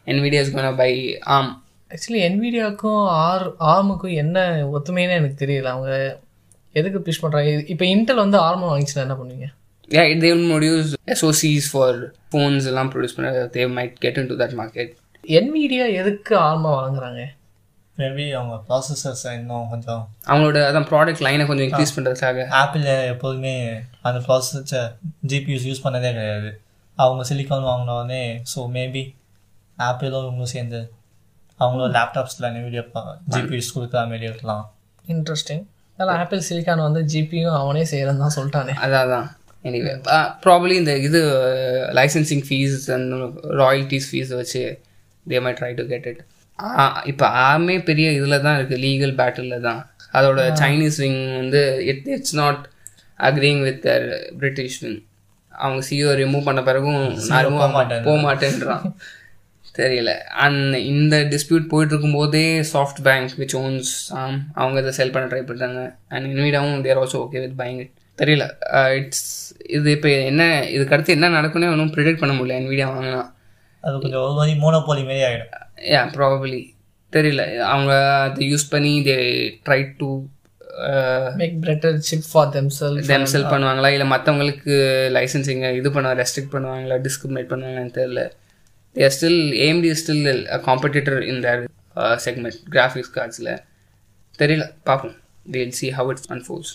[0.06, 0.92] Nvidia's buy
[1.36, 1.50] ARM
[1.90, 4.38] actually என்விடியாவுக்கும் ஆர் ஆர்முக்கும் என்ன
[4.76, 5.72] ஒத்துமைன்னு எனக்கு தெரியல.
[5.74, 5.92] அவங்க
[6.74, 9.48] எதுக்கு புஷ் பண்ணுறாங்க இப்போ இன்டெல் வந்து ஆர்மம் வாங்கிச்சுன்னா என்ன பண்ணுவீங்க?
[9.94, 11.88] Yeah they will produce SOCs for
[12.34, 14.88] phones எல்லாம் ப்ரொடியூஸ் பண்ண they might get into that market.
[15.24, 17.22] Nvidia எதுக்கு ஆர்மா வாங்குறாங்க?
[17.98, 23.52] மேபி அவங்க ப்ராசஸர்ஸ் இன்னும் கொஞ்சம் அவங்களோட அதான் ப்ராடக்ட் லைனை கொஞ்சம் இன்க்ரீஸ் பண்ணுறதுக்காக ஆப்பிள் எப்போதுமே
[24.08, 24.88] அந்த ப்ராசஸர்
[25.32, 26.50] ஜிபியூஸ் யூஸ் பண்ணதே கிடையாது.
[26.98, 28.22] அவங்க சிலிக்கான் வாங்கின உடனே
[28.52, 29.04] ஸோ மேபி
[29.78, 30.80] ஆப்பிளும் இவங்களும் சேர்ந்து
[31.60, 32.82] அவங்களும் லேப்டாப்ஸில் வீடியோ
[33.34, 34.64] ஜிபியூஸ் கொடுக்குற மாதிரி இருக்கலாம்.
[35.14, 35.62] இன்ட்ரெஸ்டிங்
[35.98, 38.74] அதனால் ஆப்பிள் சிலிக்கான் வந்து ஜிபியும் அவனே செய்கிறேன்னு தான் சொல்லிட்டானே.
[38.86, 39.26] அதான்.
[39.64, 39.92] எனிவே
[40.44, 41.20] ப்ராபப்ளி இந்த இது
[41.98, 43.16] லைசன்சிங் ஃபீஸ் அந்த
[43.62, 44.62] ராயல்ட்டிஸ் ஃபீஸ் வச்சு
[45.26, 46.22] they may try to get it
[47.10, 49.80] இப்போ ஆமே பெரிய இதில் தான் இருக்குது லீகல் பேட்டிலில் தான்.
[50.18, 51.60] அதோட சைனீஸ் விங் வந்து
[51.92, 52.62] it it's not
[53.28, 54.06] agreeing with their
[54.40, 55.00] British wing
[55.52, 57.00] அவங்க சிஓ ரிமூவ் பண்ண பிறகும்
[57.30, 58.04] நான் remove மாட்டேன்.
[58.08, 58.84] போக மாட்டேன்றான்.
[59.78, 60.12] தெரியல.
[60.44, 63.92] அண்ட் இந்த டிஸ்பியூட் போயிட்டு இருக்கும்போதே சாஃப்ட் பேங்க் விச் ஓன்ஸ்
[64.60, 65.82] அவங்க இதை செல் பண்ண ட்ரை பண்ணுறாங்க
[66.14, 68.44] and இன்விடாவும் they're also okay with buying it தெரியல.
[68.98, 69.28] இட்ஸ்
[69.76, 70.42] இது இப்போ என்ன
[70.74, 72.58] இதுக்கு அடுத்து என்ன நடக்கும்னே ஒன்றும் ப்ரிடிக்ட் பண்ண முடியல.
[72.60, 73.22] என்விடியா வாங்கினா.
[73.84, 75.54] அது கொஞ்சம் ஒரு மாதிரி மோனோபோலி மாரி ஆகிடும்
[75.94, 76.60] யா ப்ராபப்ளி
[77.16, 77.42] தெரியல.
[77.70, 77.92] அவங்க
[78.26, 79.16] அதை யூஸ் பண்ணி they
[79.66, 80.10] try to
[81.40, 83.88] make better chip for them sell them sell பண்ணுவாங்களா?
[83.94, 84.74] இல்லை மற்றவங்களுக்கு
[85.16, 86.96] லைசன்சிங்கை இது பண்ண ரெஸ்ட்ரிக்ட் பண்ணுவாங்களா?
[87.06, 88.22] டிஸ்கிரிமினேட் பண்ணுவாங்களான்னு தெரியல.
[88.96, 91.64] They are still AMD still competitor in their
[92.26, 93.52] segment graphics கார்ட்ஸில்
[94.42, 94.66] தெரியல.
[94.90, 95.16] பார்ப்போம்.
[95.56, 96.72] Will see how it's unfolds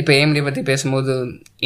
[0.00, 1.14] இப்போ ஏஎம்டி பற்றி பேசும்போது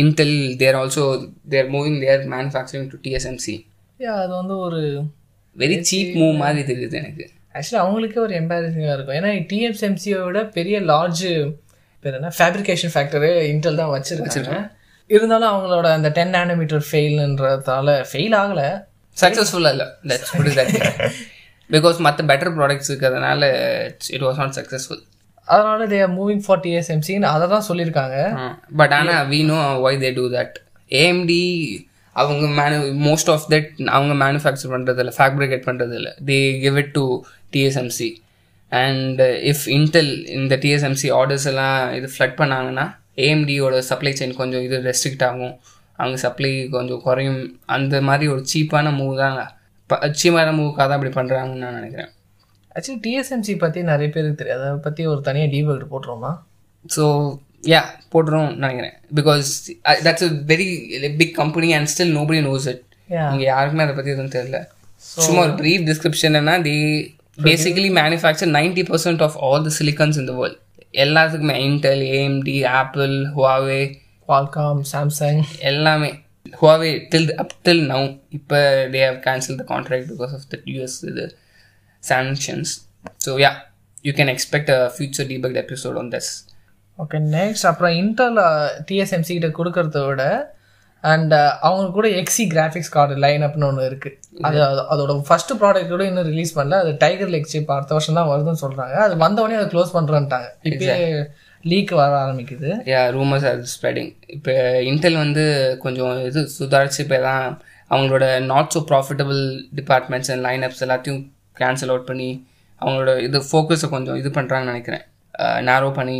[0.02, 1.04] Intel they're also
[1.48, 3.54] they're moving their manufacturing to TSMC
[4.22, 4.80] அது வந்து ஒரு
[5.56, 7.24] வெரி சீப் மூவ் மாதிரி தெரியுது எனக்கு.
[7.54, 9.16] ஆக்சுவலி அவங்களுக்கே ஒரு எம்பாரசிங்காக இருக்கும்.
[9.18, 9.30] ஏன்னா
[10.24, 11.24] விட பெரிய லார்ஜ்
[12.00, 14.70] பேர் என்ன ஃபேப்ரிகேஷன் ஃபேக்டரு இன்டெல் தான் வச்சிருக்காங்க.
[15.06, 18.68] இருந்தாலும் அவங்களோட அந்த டென் நேனோமீட்டர் ஃபெயில்ன்றதால ஃபெயில் ஆகலை.
[19.20, 20.34] சக்ஸஸ்ஃபுல்லாக இல்லை தட்ஸ்
[21.70, 23.42] பிகாஸ் மற்ற பெட்டர் ப்ராடக்ட்ஸ் இருக்கிறதுனால
[24.16, 25.02] இட் வாஸ் நாட் சக்ஸஸ்ஃபுல்
[25.48, 28.18] அதனால தே ஆர் மூவிங் ஃபார் டிஎஸ்எம்சின்னு அதை தான் சொல்லியிருக்காங்க.
[28.80, 30.56] பட் ஆனால் we know why they do that
[30.90, 31.42] AMD
[32.16, 37.04] அவங்க மேனு மோஸ்ட் ஆஃப் தட் அவங்க மேனுஃபேக்சர் பண்ணுறதில்ல ஃபேப்ரிகேட் பண்ணுறதில்ல they give it to
[37.54, 38.10] TSMC
[38.72, 39.22] and
[39.52, 42.86] if Intel இந்த டிஎஸ்எம்சி ஆர்டர்ஸ் எல்லாம் இது ஃப்ளட் பண்ணாங்கன்னா
[43.24, 45.54] ஏஎம்டியோட சப்ளை செயின் கொஞ்சம் இது ரெஸ்ட்ரிக்ட் ஆகும்.
[45.98, 47.42] அவங்க சப்ளை கொஞ்சம் குறையும்.
[47.76, 49.36] அந்த மாதிரி ஒரு சீப்பான மூவ் தான்.
[50.20, 52.10] சீப்பான மூவுக்காக தான் அப்படி பண்ணுறாங்கன்னு நான் நினைக்கிறேன்.
[52.76, 54.64] ஆக்சுவலி டிஎஸ்எம்சி பற்றி நிறைய பேருக்கு தெரியாது.
[54.68, 56.32] அதை பற்றி ஒரு தனியாக டீபக் போட்டுருவோமா?
[56.96, 57.04] ஸோ
[57.72, 57.80] யா
[58.12, 58.94] போட்டுரும் நினைக்கிறேன்.
[59.18, 59.48] Because
[60.06, 60.68] that's a very
[61.20, 62.82] big company and still nobody knows it.
[63.32, 64.60] இங்கே யாருக்குமே அதை பற்றி எதுவும் தெரியல.
[65.24, 66.76] சும்மா ஒரு ப்ரீஃப் டிஸ்கிரிப்ஷன் என்ன the
[67.46, 70.58] basically manufacture ninety percent of all the silicons இந்த வேர்ல்ட்
[71.04, 73.80] எல்லாத்துக்குமே Intel AMD Apple Huawei
[74.28, 76.10] Qualcomm Samsung எல்லாமே.
[76.58, 78.06] Huawei till up till now
[78.38, 78.58] இப்போ
[78.94, 81.24] they have cancel the contract because of the US இது.
[82.08, 82.72] Sanctions
[83.26, 83.52] so yeah
[84.02, 86.30] you can expect a future debug episode on this
[86.98, 88.38] okay next அப்புறம் Intel
[88.90, 90.24] TSMC கிட்ட கொடுக்கறத விட
[91.04, 94.18] and அவங்க கூட Xe graphics card line அப்னு ஒன்று இருக்கு.
[94.40, 96.74] அது அது- அதோட ஃபர்ஸ்ட் ப்ராடக்ட் கூட இன்னும் ரிலீஸ் பண்ணல.
[96.74, 98.92] அது டைகர் லெக் சிப் அடுத்த வருஷம் தான் வருதுன்னு சொல்றாங்க.
[98.98, 100.48] அது வந்தவொடனே அதை க்ளோஸ் பண்றேன்ட்டாங்க.
[100.64, 101.26] இப்பயே
[101.64, 102.68] லீக் வர ஆரம்பிக்குது.
[102.84, 105.44] யா ரூமர்ஸ் ஆர் ஸ்ப்ரெடிங் இப்போ இன்டெல் வந்து
[105.80, 109.42] கொஞ்சம் இது சுதாரிச்சு இப்போ தான் அவங்களோட not so profitable
[109.74, 111.22] departments and line ups எல்லாத்தையும்
[111.62, 112.30] கேன்சல் அவுட் பண்ணி
[112.82, 115.04] அவங்களோட இது ஃபோக்கஸை கொஞ்சம் இது பண்ணுறாங்கன்னு நினைக்கிறேன்.
[115.68, 116.18] நேரோ பண்ணி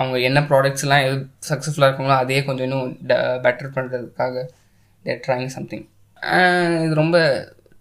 [0.00, 1.16] அவங்க என்ன ப்ராடக்ட்ஸ் எல்லாம் எது
[1.50, 2.90] சக்ஸஸ்ஃபுல்லாக இருக்காங்களோ அதே கொஞ்சம் இன்னும்
[3.44, 4.44] பெட்டர் பண்ணுறதுக்காக
[5.04, 5.86] தேர் ட்ரைங் சம்திங்
[6.84, 7.18] இது ரொம்ப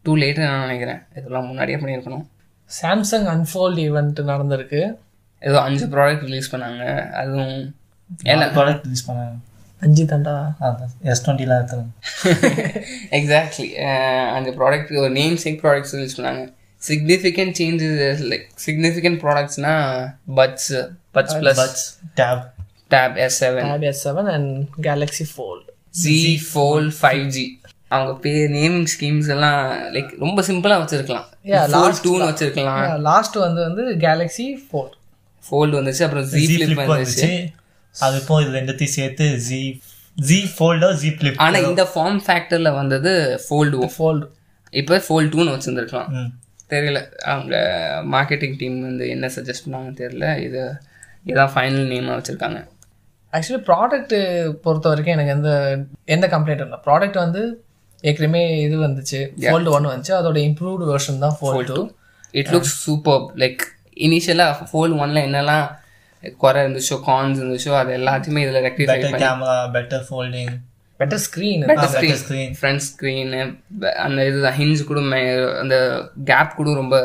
[0.05, 0.99] டூ லேட்டு நான் நினைக்கிறேன்.
[1.19, 2.25] இதெல்லாம் முன்னாடியே பண்ணியிருக்கணும்.
[2.79, 4.81] சாம்சங் அன்ஃபோல்ட் ஈவெண்ட் நடந்திருக்கு.
[5.47, 6.83] ஏதோ அஞ்சு ப்ராடக்ட் ரிலீஸ் பண்ணாங்க.
[7.21, 7.57] அதுவும்
[8.33, 9.35] எல்லாம் ப்ராடக்ட் ரிலீஸ் பண்ணாங்க.
[9.85, 10.35] அஞ்சு தாண்டா?
[11.11, 11.91] எஸ் டுவெண்ட்டிலாம் எடுத்துருங்க.
[13.17, 13.67] எக்ஸாக்ட்லி
[14.37, 16.43] அந்த ப்ராடக்ட் ஒரு நேம் சேக் ப்ராடக்ட்ஸ் யூஸ் பண்ணாங்க.
[16.81, 19.73] Significant changes like significant ப்ராடக்ட்ஸ்னா
[20.39, 20.71] Buds
[21.17, 21.85] Buds plus Buds
[22.21, 22.43] Tab
[22.93, 24.51] Tab S seven Tab S seven and
[24.87, 25.65] Galaxy Fold
[26.03, 26.17] Z
[26.49, 27.45] fold five G
[27.95, 29.61] அவங்க பேர் நேமிங் ஸ்கீம்ஸ் எல்லாம்
[29.93, 31.27] லைக் ரொம்ப சிம்பிளாக வச்சிருக்கலாம்.
[31.71, 32.81] ஃபோல் டூன்னு வச்சிருக்கலாம்.
[33.07, 34.95] லாஸ்ட் வந்து வந்து கேலக்ஸி ஃபோல்ட்
[35.43, 37.29] ஃபோல்டு வந்துச்சு அப்புறம் ஜி ஃபிளிப் வந்துச்சு.
[37.95, 39.61] அது இப்போ இது ரெண்டுத்தையும் சேர்த்து Z
[40.17, 43.13] Z folder Z Flip ஆனா இந்த ஃபார்ம் ஃபேக்டர்ல வந்தது
[43.45, 44.27] ஃபோல்டு ஃபோல்டு
[44.73, 46.11] இப்போ ஃபோல்ட் டூன்னு வச்சிருந்துருக்கலாம்.
[46.73, 46.99] தெரியல.
[47.31, 47.55] அவங்க
[48.15, 50.27] மார்க்கெட்டிங் டீம் வந்து என்ன சஜஸ்ட் பண்ணாங்கன்னு தெரியல.
[50.47, 50.61] இது
[51.31, 52.59] இதான் ஃபைனல் நேமாக வச்சுருக்காங்க.
[53.33, 54.15] ஆக்சுவலி ப்ராடக்ட்
[54.65, 55.49] பொறுத்த வரைக்கும் எனக்கு எந்த
[56.15, 56.79] எந்த கம்ப்ளைண்ட் இல்லை.
[56.85, 57.41] ப்ராடக்ட் வந்து
[58.03, 59.19] ஏற்கனவே இது வந்துச்சு.
[59.43, 60.13] ஃபோல்டு ஒன் வந்துச்சு.
[60.19, 61.83] அதோட இம்ப்ரூவ்டு வெர்ஷன் தான் Fold two
[62.39, 63.63] it looks super like
[64.07, 65.67] இனிஷியலாக ஃபோல்ட் ஒன்ல என்னெல்லாம்
[66.43, 70.51] குறை இருந்துச்சோ கான்ஸ் இருந்துச்சோ அது எல்லாத்தையுமே இதில் rectify camera better folding
[70.99, 71.87] better screen better
[72.23, 72.49] screen.
[72.57, 73.31] Front screen
[74.03, 75.21] அந்த இது ஹிஞ்ச் கூட மே-
[75.59, 75.75] அந்த
[76.25, 76.95] கேப் கூட ரொம்ப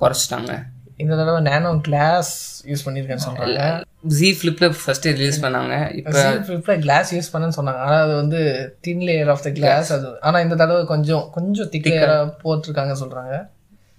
[0.00, 0.52] குறைச்சிட்டாங்க.
[0.98, 2.30] இந்த தடவை நேனோ கிளாஸ்
[2.66, 3.66] யூஸ் பண்ணியிருக்கேன்னு சொல்கிறாங்க
[4.14, 5.74] ஜி ஃப்ளிப்பில் ஃபர்ஸ்ட் ரிலீஸ் பண்ணாங்க.
[5.98, 6.12] இப்போ
[6.46, 7.82] ஃபிளிப்பில் கிளாஸ் யூஸ் பண்ணேன்னு சொன்னாங்க.
[7.84, 8.40] ஆனால் அது வந்து
[8.80, 10.10] thin layer of the glass அது.
[10.20, 13.36] ஆனால் இந்த தடவை கொஞ்சம் கொஞ்சம் திக் லேயராக போட்டிருக்காங்க சொல்கிறாங்க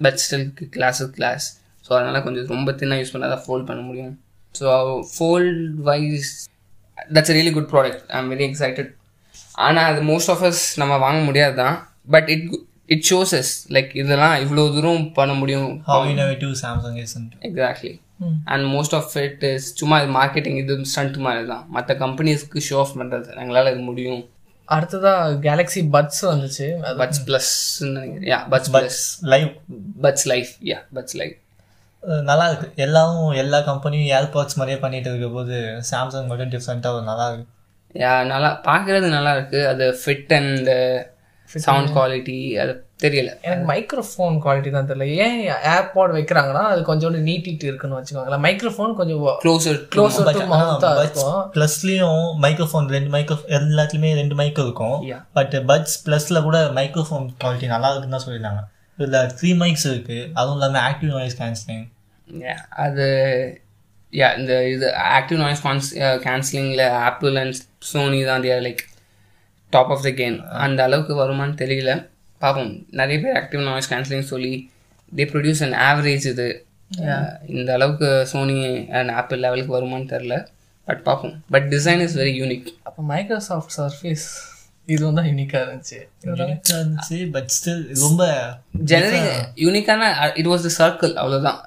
[0.02, 1.48] but still glass glass
[1.86, 4.14] so அதனால் கொஞ்சம் ரொம்ப தின்னாக யூஸ் பண்ணால் தான் ஃபோல்ட் பண்ண முடியும்.
[4.56, 4.68] So
[5.14, 6.32] fold wise
[7.10, 8.90] that's really good product I am very excited
[9.66, 11.78] ஆனால் அது மோஸ்ட் ஆஃப் அஸ் நம்ம வாங்க முடியாது தான்
[12.16, 12.46] but it
[12.94, 15.72] it shows us like இதெல்லாம் இவ்வளோ தூரம் பண்ண முடியும்.
[16.64, 17.16] Samsung is
[17.50, 17.94] exactly
[18.54, 22.78] and most of it is சும்மா இது மார்க்கெட்டிங் இது ஸ்டண்ட் மாதிரி தான் மற்ற கம்பெனிஸ்க்கு ஷோ
[22.84, 24.24] ஆஃப் பண்ணுறது எங்களால் இது முடியும்.
[24.70, 25.14] அடுத்ததா
[25.46, 26.66] கேலக்ஸி பட்ஸ் வந்துச்சு.
[27.02, 27.54] Buds plus
[28.32, 29.00] yeah Buds plus
[29.34, 29.48] live
[30.06, 31.38] Buds life yeah Buds life
[32.30, 35.56] நல்லா இருக்கு எல்லாரும் எல்லா கம்பெனியும் ஏர்பாட்ஸ் மாதிரியே பண்ணிட்டு இருக்க போது
[35.90, 37.48] சாம்சங் மட்டும் டிஃப்ரெண்ட்டாக நல்லா இருக்கு
[37.96, 40.70] யா நல்லா பார்க்கறது நல்லா இருக்கு அது ஃபிட் அண்ட்
[41.50, 42.74] சவுண்ட் குவாலிட்டி அது
[43.04, 43.30] தெரியல.
[43.46, 45.06] எனக்கு மைக்ரோஃபோன் குவாலிட்டி தான் தெரியல.
[45.26, 45.38] ஏன்
[45.74, 48.44] ஏர்பாட் வைக்கிறாங்கன்னா அது கொஞ்சோண்டு நீட்டிட்டு இருக்குன்னு வச்சுக்கோங்களேன்.
[48.46, 51.40] மைக்ரோஃபோன் கொஞ்சம் க்ளோசர் க்ளோசர் டு மவுத்தா இருக்கும்.
[51.56, 54.98] ப்ளஸ்லயும் மைக்ரோஃபோன் ரெண்டு மைக்ரோ எல்லாத்துலயுமே ரெண்டு மைக் இருக்கும்.
[55.12, 55.22] Yeah.
[55.38, 58.62] பட் பட்ஸ் ப்ளஸ்ல கூட மைக்ரோஃபோன் குவாலிட்டி நல்லா இருக்குன்னு தான் சொல்லியிருந்தாங்க.
[59.00, 60.20] இதுல த்ரீ மைக்ஸ் இருக்கு.
[60.34, 61.88] அதுவும் இல்லாம ஆக்டிவ் நாய்ஸ் கேன்சலிங்
[62.86, 63.08] அது
[64.14, 65.90] யா இந்த இது ஆக்டிவ் நாய்ஸ் கான்ஸ்
[66.26, 67.58] கேன்சலிங்கில் ஆப்பிள் அண்ட்
[67.92, 68.82] சோனி தான் their like
[69.74, 71.92] top of the game அந்த அளவுக்கு வருமான்னு தெரியல.
[72.42, 74.54] பார்ப்போம் நிறைய பேர் ஆக்டிவ் நாய்ஸ் கேன்சலிங் சொல்லி
[75.12, 76.48] தே ப்ரொடியூஸ் அண்ட் ஆவரேஜ் இது.
[77.58, 78.60] இந்த அளவுக்கு சோனி
[79.00, 80.36] அண்ட் ஆப்பிள் லெவலுக்கு வருமான்னு தெரில
[80.88, 84.28] பட் பார்ப்போம் but design is very unique அப்போ மைக்ரோசாஃப்ட் சர்ஃபேஸ்
[84.94, 86.00] இதுவும் தான் யூனிக்காக இருந்துச்சு.
[86.76, 88.24] இருந்துச்சு பட் ஸ்டில் ரொம்ப
[88.92, 89.28] ஜெனரிக்
[89.66, 90.08] யூனிக்கான
[90.42, 91.60] இட் வாஸ் த சர்க்கிள் அவ்வளோதான்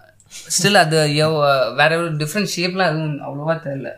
[0.56, 1.36] ஸ்டில் அது எவ்
[1.80, 3.90] வேற ஒரு டிஃப்ரெண்ட் ஷேப்லாம் எதுவும் அவ்வளோவா தெரியல.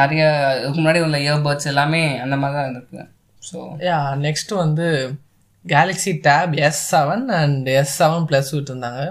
[0.00, 0.22] நிறைய
[0.60, 3.02] இதுக்கு முன்னாடி உள்ள இயர்பட்ஸ் எல்லாமே அந்த மாதிரி தான் இருக்கு.
[3.42, 4.86] ஸோ யா நெக்ஸ்ட் வந்து
[5.64, 9.02] Galaxy Tab S seven and S seven plus விட்டுருந்தாங்க.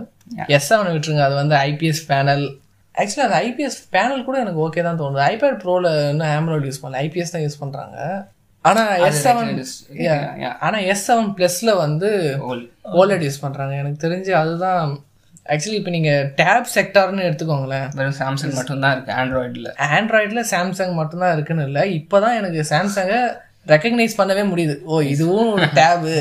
[0.55, 2.45] எஸ் செவன் விட்டுருங்க அது வந்து ஐபிஎஸ் பேனல்
[2.95, 5.21] ஆக்சுவலி அது ஐபிஎஸ் பேனல் கூட எனக்கு ஓகே தான் தோணுது.
[5.33, 7.01] ஐபேட் ப்ரோவில் இன்னும் ஆம்ரோட் யூஸ் பண்ணல.
[7.05, 7.97] ஐபிஎஸ் தான் யூஸ் பண்ணுறாங்க
[8.65, 9.53] ஆனால் எஸ் செவன்.
[10.65, 12.09] ஆனால் எஸ் செவன் ப்ளஸில் வந்து
[13.01, 14.91] ஓலட் யூஸ் பண்ணுறாங்க எனக்கு தெரிஞ்சு அதுதான்
[15.45, 17.87] ஆக்சுவலி இப்போ நீங்கள் டேப் செக்டார்னு எடுத்துக்கோங்களேன்.
[17.99, 21.83] வெறும் சாம்சங் மட்டும்தான் இருக்கு ஆண்ட்ராய்டில் ஆண்ட்ராய்டில் சாம்சங் மட்டும்தான் இருக்குன்னு இல்லை.
[21.99, 23.21] இப்போ தான் எனக்கு சாம்சங்கை
[23.71, 24.75] ரெக்கக்னைஸ் பண்ணவே முடியுது.
[24.91, 26.13] ஓ இதுவும் ஒரு டேபு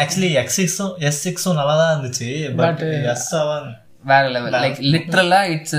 [0.00, 3.68] ஆக்சுவலி எக்ஸ் சிக்ஸும் எஸ் சிக்ஸும் நல்லா தான் இருந்துச்சு பட் எஸ் செவன்
[4.10, 5.76] வேற level like லிட்ரலா it's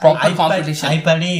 [0.00, 1.30] proper competition ஐபேடே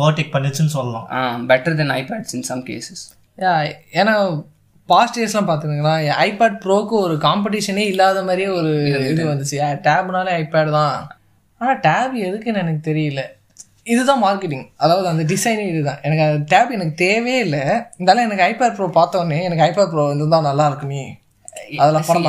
[0.00, 1.44] ஓவர்டேக் பண்ணுச்சுன்னு சொல்லலாம்.
[1.52, 3.04] Better than iPads in some cases
[3.44, 3.52] yeah
[4.00, 4.14] ஏன்னா
[4.92, 5.94] பாஸ்ட் இயர்ஸ்லாம் பார்த்துருங்களா
[6.26, 8.72] ஐபேட் ப்ரோக்கு ஒரு காம்படிஷனே இல்லாத மாதிரியே ஒரு
[9.12, 9.58] இது வந்துச்சு.
[9.86, 10.96] டேப்னாலே ஐபேட் தான்.
[11.60, 13.22] ஆனால் டேப் எதுக்குன்னு எனக்கு தெரியல.
[13.92, 16.00] இதுதான் மார்க்கெட்டிங் அதாவது அந்த டிசைனே இதுதான்.
[16.06, 17.62] எனக்கு அந்த டேப் எனக்கு தேவையே இல்லை.
[17.96, 21.04] இருந்தாலும் எனக்கு ஐபேட் ப்ரோ பார்த்தோன்னே எனக்கு ஐபேட் ப்ரோ இருந்தால் நல்லா இருக்குமே.
[21.82, 22.26] அதெல்லாம் படம்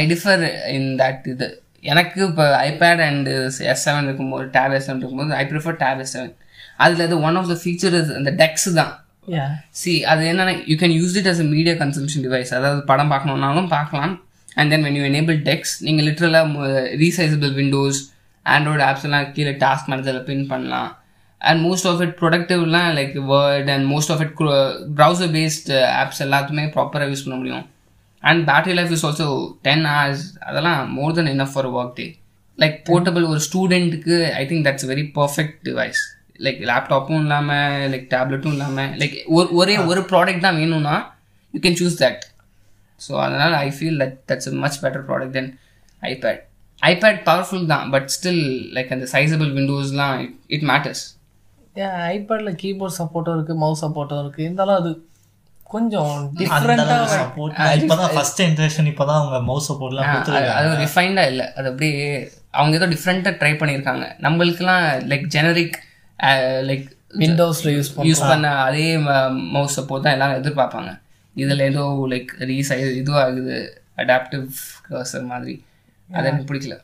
[0.00, 0.44] ஐ டிஃபர்
[0.76, 1.48] இன் தட் இது.
[1.92, 3.28] எனக்கு இப்போ ஐபேட் அண்ட்
[3.72, 6.32] எஸ் செவன் இருக்கும்போது டேப் எஸ் செவன் இருக்கும்போது I prefer Tab S seven
[6.84, 8.92] அதில் இது ஒன் ஆஃப் த ஃபீச்சர் அந்த டெக்ஸ் தான்.
[9.80, 13.68] சி அது என்னன்னா you can use it as a media consumption device அதாவது படம் பார்க்கணுன்னாலும்
[13.76, 14.14] பார்க்கலாம்.
[14.58, 16.68] And then when you enable DeX நீங்கள் லிட்ரலாக
[17.02, 18.00] ரீசைசபிள் விண்டோஸ்
[18.46, 20.90] ஆண்ட்ராய்டு ஆப்ஸ் எல்லாம் கீழே டாஸ்க் மேனேஜரில் பின் பண்ணலாம்.
[21.40, 24.36] And most of it ப்ரொடக்டிவ்லாம் like Word and most of it
[25.00, 25.70] browser based
[26.02, 27.64] apps எல்லாத்துமே ப்ராப்பராக யூஸ் பண்ண முடியும்.
[28.24, 29.26] And battery life is also
[29.66, 32.06] ten hours அதெல்லாம் மோர் தென் என்ன for work day
[32.58, 36.02] like portable ஒரு ஸ்டூடெண்ட்டுக்கு I think that's very perfect device
[36.40, 40.96] like லேப்டாப்பும் இல்லாமல் like டேப்லெட்டும் இல்லாமல் லைக் ஒரு ஒரே ஒரு ப்ராடக்ட் தான் வேணும்னா
[41.54, 42.22] you can choose that
[43.00, 45.50] so அதனால் I feel that that's much better product then
[46.02, 46.42] iPad
[46.82, 48.42] iPad powerful தான் பட் ஸ்டில்
[48.74, 50.16] லைக் அந்த சைசபிள் விண்டோஸ்லாம்
[50.50, 51.04] இட் மேட்டர்ஸ்
[51.76, 54.90] ஏன் ஐபேடில் கீபோர்ட் சப்போர்ட்டும் இருக்குது மவுஸ் சப்போர்ட்டும் இருக்குது இருந்தாலும் அது
[55.66, 60.10] கொஞ்சம் டிஃப்ரெண்ட்டாக சப்போர்ட் இப்பதான் ஃபர்ஸ்ட் இன்ட்ரெக்ஷன் இப்பதான் அவங்க மவுஸ் சப்போர்ட்லாம்
[60.58, 61.46] அது ரிஃபைண்டாக இல்லை.
[61.56, 62.04] அது அப்படியே
[62.54, 65.76] அவங்க ஏதோ டிஃப்ரெண்ட்டாக ட்ரை பண்ணியிருக்காங்க நம்மளுக்குலாம் லைக் ஜெனரிக்
[66.68, 66.86] லைக்
[67.22, 68.86] விண்டோஸில் யூஸ் யூஸ் பண்ண அதே
[69.56, 70.90] மவுஸ் சப்போர்ட் தான் எல்லாரும் எதிர்பார்ப்பாங்க.
[71.42, 73.56] இதில் ஏதோ லைக் ரீசை இதுவாகுது
[74.02, 74.46] அடாப்டிவ்
[74.88, 75.54] கர்சர் மாதிரி.
[76.08, 76.76] அது எனக்கு பிடிக்கல.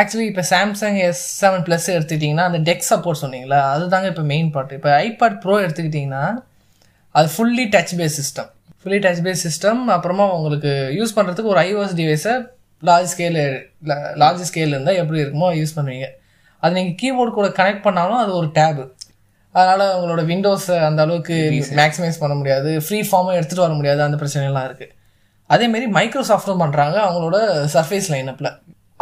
[0.00, 3.58] ஆக்சுவலி இப்போ சாம்சங் எஸ் செவன் ப்ளஸ் எடுத்துக்கிட்டிங்கன்னா அந்த டெக் சப்போர்ட் சொன்னீங்களா?
[3.74, 6.24] அதுதாங்க இப்போ மெயின் பார்ட் இப்போ ஐபாட் ப்ரோ எடுத்துக்கிட்டிங்கன்னா
[7.18, 8.50] அது fully touch based system
[8.82, 12.34] fully touch based system அப்புறமா உங்களுக்கு யூஸ் பண்ணுறதுக்கு ஒரு ஐஓஎஸ் டிவைஸை
[12.82, 13.38] லார்ஜ் ஸ்கேல்
[14.22, 16.08] லார்ஜ் ஸ்கேல் இருந்தால் எப்படி இருக்குமோ யூஸ் பண்ணுவீங்க.
[16.62, 18.84] அது நீங்கள் கீபோர்டு கூட கனெக்ட் பண்ணாலும் அது ஒரு டேபு
[19.54, 21.36] அதனால் உங்களோட விண்டோஸ் அந்த அளவுக்கு
[21.80, 22.70] மேக்ஸிமைஸ் பண்ண முடியாது.
[22.84, 24.00] ஃப்ரீ ஃபார்மாக எடுத்துகிட்டு வர முடியாது.
[24.06, 24.92] அந்த பிரச்சனைலாம் இருக்குது
[25.54, 27.38] அதேமாரி மைக்ரோசாஃப்ட்டும் பண்ணுறாங்க அவங்களோட
[27.74, 28.50] சர்ஃபேஸ் லைனப்பில்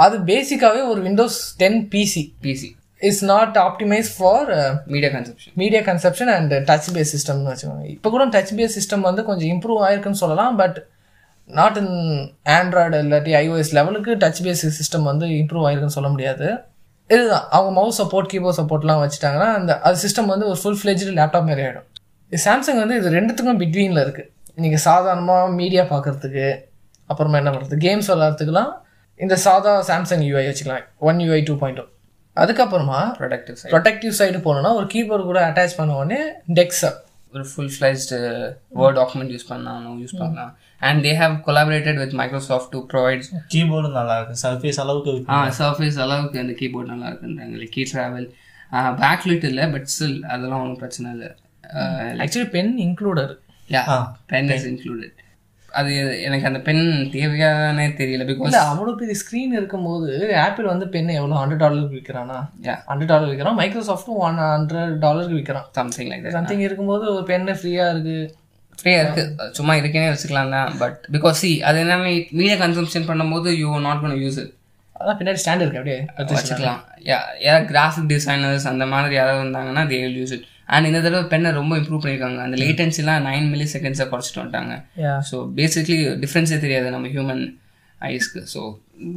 [0.05, 2.70] அது பேசிக்காகவே ஒரு Windows ten PC PC
[3.09, 4.49] is not optimise for
[4.94, 7.87] media conception media conception and touch based சிஸ்டம்னு வச்சுக்கோங்க.
[7.96, 10.57] இப்போ கூட டச் பேஸ் சிஸ்டம் வந்து கொஞ்சம் இம்ப்ரூவ் ஆயிருக்குன்னு சொல்லலாம்.
[10.62, 10.79] பட்
[11.61, 11.94] நாட் இன்
[12.57, 16.49] ஆண்ட்ராய்டு இல்லாட்டி ஐஓஎஸ் லெவலுக்கு டச் பேஸ் சிஸ்டம் வந்து இம்ப்ரூவ் ஆயிருக்குன்னு சொல்ல முடியாது.
[17.14, 17.46] இதுதான்.
[17.57, 21.64] அவங்க மவுஸ் சப்போர்ட் கீபோர்ட் சப்போர்ட்லாம் வச்சுட்டாங்கன்னா அந்த அது சிஸ்டம் வந்து ஒரு ஃபுல் ஃப்ளெஜ்டு லேப்டாப் மாதிரி
[21.66, 21.87] ஆகிடும்
[22.33, 24.29] இது சாம்சங் வந்து இது ரெண்டுத்துக்கும் பிட்வீனில் இருக்குது
[24.64, 26.46] நீங்கள் சாதாரணமாக மீடியா பார்க்குறதுக்கு
[27.11, 28.73] அப்புறமா என்ன பண்ணுறது கேம்ஸ் விளாட்றதுக்குலாம்
[29.20, 30.85] இந்த சாதா சாம்சங் யூஐ வச்சுக்கலாம்.
[31.09, 31.81] ஒன் யூஐ டூ பாயிண்ட்
[32.37, 36.20] அதுக்கப்புறமா ப்ரொடக்டிவ் சைட் ப்ரொடெக்டிவ் சைடு போனோம்னா ஒரு கீபோர்டு கூட அட்டாச் பண்ண உடனே
[36.59, 36.96] டெக்ஸர்
[37.35, 38.18] ஒரு full fledged
[38.81, 40.53] word document use பண்ணலாம் யூஸ் பண்ணலாம்.
[40.81, 45.14] And they have collaborated with Microsoft to provide கீபோர்டும் நல்லா இருக்கு சர்ஃபேஸ் அளவுக்கு.
[45.31, 48.29] ஆ சர்ஃபேஸ் அளவுக்கு அந்த கீபோர்ட் நல்லா இருக்குன்றாங்க லைக் கீ ட்ராவல்
[49.01, 51.31] பேக்லிட் இல்லை பட் ஸ்டில் அதெல்லாம் ஒன்றும் பிரச்சனை இல்லை.
[52.23, 53.33] Actually pen included
[53.69, 53.97] yeah ah,
[54.31, 55.16] pen is included
[55.69, 55.90] அது
[56.27, 56.81] எனக்கு அந்த பென்
[57.12, 60.09] தேவையானே தெரியல பிகாஸ் இல்ல அவ்வளோ பெரிய ஸ்க்ரீன் இருக்கும்போது
[60.40, 62.38] ஆப்பிள் வந்து பென் எவ்வளோ ஹண்ட்ரட் டாலருக்கு விற்கிறானா
[62.88, 67.93] ஹண்ட்ரட் டாலர் விற்கிறான் மைக்ரோசாஃப்ட்டும் ஒன் ஹண்ட்ரட் டாலருக்கு விற்கிறான் சம்திங் லைக் சம்திங் இருக்கும்போது ஒரு பென்னு ஃப்ரீயாக
[67.95, 68.16] இருக்கு.
[68.81, 69.25] ஃப்ரீயாக இருக்கு.
[69.59, 74.14] சும்மா இருக்கேனே வச்சுக்கலாம் தான் பட் பிகாஸ் சி அது என்னன்னா மீடியா கன்சம்ஷன் பண்ணும்போது யூ நாட் பண்ண
[74.25, 74.55] யூஸ் இட்
[75.01, 75.99] அதான் பின்னாடி ஸ்டாண்ட் இருக்கு அப்படியே
[76.38, 76.81] வச்சுக்கலாம்.
[77.09, 81.51] யாராவது கிராஃபிக் டிசைனர்ஸ் அந்த மாதிரி யாராவது வந்தாங்கன்னா they will use it and இந்த தடவை பெண்ணை
[81.61, 84.75] ரொம்ப இம்ப்ரூவ் பண்ணியிருக்காங்க அந்த லேட்டன்சிலாம் நைன் மில்லி செகண்ட்ஸை குறைச்சிட்டு வந்துட்டாங்க.
[85.31, 87.43] ஸோ பேசிக்லி டிஃப்ரென்ஸே தெரியாது நம்ம human
[88.11, 88.61] ஐஸ்க்கு so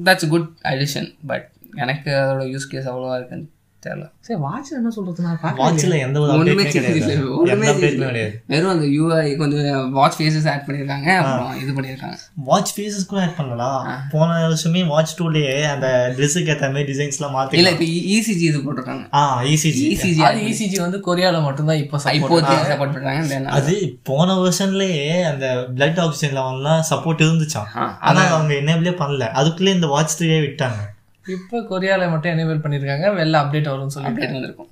[0.08, 1.46] that's good addition but
[1.84, 3.48] எனக்கு அதோட யூஸ் கேஸ் அவ்வளோவா இருக்குன்னு
[3.86, 4.06] தெரியல.
[4.28, 4.40] சரி
[4.80, 5.24] என்ன சொல்றது?
[5.26, 8.28] நான் வாட்ச்ல எந்த ஒண்ணுமே கிடையாது.
[8.52, 12.18] வெறும் அந்த யூஐ கொஞ்சம் வாட்ச் ஃபேஸஸ் ஆட் பண்ணியிருக்காங்க அப்புறம் இது பண்ணியிருக்காங்க.
[12.50, 17.60] வாட்ச் ஃபேஸஸ் கூட ஆட் பண்ணலாம் போன வருஷமே வாட்ச் டூலயே அந்த ட்ரெஸ்ஸுக்கு ஏற்ற மாதிரி டிசைன்ஸ்லாம் மாத்தி
[17.62, 19.04] இல்லை இப்போ இசிஜி இது போட்டிருக்காங்க.
[19.14, 19.22] ஆ
[19.54, 22.18] இசிஜி இசிஜி அது இசிஜி வந்து கொரியால மட்டும்தான் இப்போ support.
[22.20, 23.76] இப்போதைக்கு சப்போர்ட் பண்ணுறாங்க தென் அது
[24.12, 27.70] போன வருஷன்லயே அந்த பிளட் ஆக்சிஜன் லெவல்லாம் சப்போர்ட் இருந்துச்சாம்.
[28.10, 29.28] ஆனா அவங்க என்னபிளே பண்ணல.
[29.42, 30.82] அதுக்குள்ளே இந்த வாட்ச் த்ரீயே விட்டாங்க.
[31.26, 33.08] இப்போ கொரியால மட்டும் எனேபிள் பண்ணிருக்காங்க.
[33.20, 34.70] வெளில அப்டேட் வரும்னு சொல்லி அப்டேட் வந்திருக்கும்.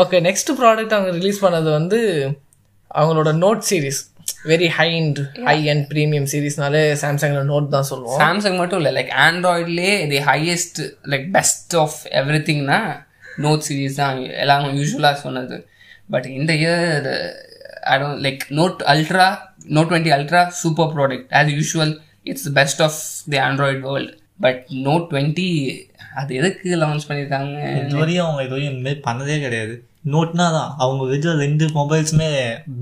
[0.00, 1.98] ஓகே நெக்ஸ்ட் ப்ராடக்ட் அவங்க ரிலீஸ் பண்ணது வந்து
[2.90, 4.00] அவங்களோட note series
[4.50, 8.20] very high and high and premium சீரிஸ்னாலே சாம்சங்ல நோட் தான் சொல்லுவோம்.
[8.22, 10.80] சாம்சங் மட்டும் இல்லை like ஆண்ட்ராய்ட்லேயே the highest
[11.12, 12.78] like best of every திங்னா
[13.44, 15.58] note series தான் எல்லாரும் யூஸ்வலாக சொன்னது.
[16.14, 17.06] பட் இந்த year
[17.92, 19.28] I don't like note ultra
[19.76, 21.94] note twenty ultra super product as usual
[22.30, 23.00] it's best of
[23.34, 24.12] the Android world
[24.44, 25.48] but note twenty
[26.20, 29.74] அது எதுக்கு launch பண்ணியிருக்காங்க இதுவரையும் அவங்க இதுவரையும் இந்த மாதிரி பண்ணதே கிடையாது.
[30.12, 30.70] நோட்னா தான்.
[30.82, 32.28] அவங்க வீட்டில் ரெண்டு மொபைல்ஸுமே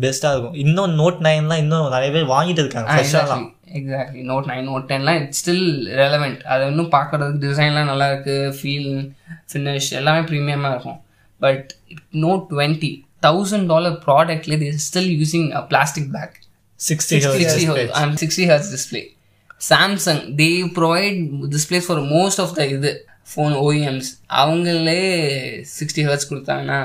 [0.02, 0.56] பெஸ்ட்டாக இருக்கும்.
[0.64, 2.88] இன்னும் நோட் நைன்லாம் இன்னும் நிறைய பேர் வாங்கிட்டு இருக்காங்க.
[2.94, 3.46] ஃப்ரெஷ்ஷாலாம்
[3.78, 5.66] எக்ஸாக்ட்லி நோட் நைன் நோட் டென்லாம் இட்ஸ் ஸ்டில்
[6.00, 8.36] ரெலவெண்ட் அது இன்னும் பார்க்கறதுக்கு டிசைன்லாம் நல்லா இருக்கு.
[8.58, 8.90] ஃபீல்
[9.52, 10.98] ஃபினிஷ் எல்லாமே ப்ரீமியமாக இருக்கும்.
[11.40, 11.68] But
[12.24, 12.92] note twenty
[13.26, 16.36] thousand dollar ப்ராடக்ட்ல இது still using a plastic back
[16.80, 19.02] sixty sixty hertz sixty hertz display
[19.70, 21.18] Samsung they provide
[21.54, 22.92] displays for most of the இது.
[23.32, 24.08] ஃபோன் ஓஇஎம்ஸ்
[24.42, 25.02] அவங்களே
[25.76, 26.80] சிக்ஸ்டி ஹர்ட்ஸ் கொடுத்தாங்கன்னா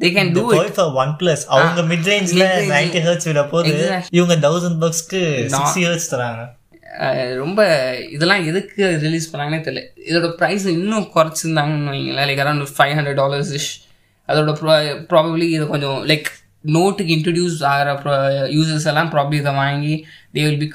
[0.00, 3.74] they can do it one plus அவங்க mid ரேஞ்ச்ல ninety hertz விட போது.
[4.18, 5.20] இவங்க thousand பக்ஸ்க்கு
[5.54, 6.44] sixty hertz தராங்க.
[7.42, 7.60] ரொம்ப
[8.14, 9.82] இதெல்லாம் எதுக்கு ரிலீஸ் பண்ணாங்கன்னே தெரியல.
[10.10, 12.28] இதோட ப்ரைஸ் இன்னும் குறைச்சிருந்தாங்கன்னு வைங்களேன்.
[12.30, 13.72] Like around five hundred dollars ish
[14.28, 14.52] அதோட
[15.12, 16.28] ப்ராபப்ளி இது கொஞ்சம் லைக்
[16.74, 17.92] நோட்டுக்கு இன்ட்ரடியூஸ் ஆகிற
[18.56, 19.94] யூசர்ஸ் எல்லாம் ப்ராப்ளி இதை வாங்கி
[20.34, 20.68] they will be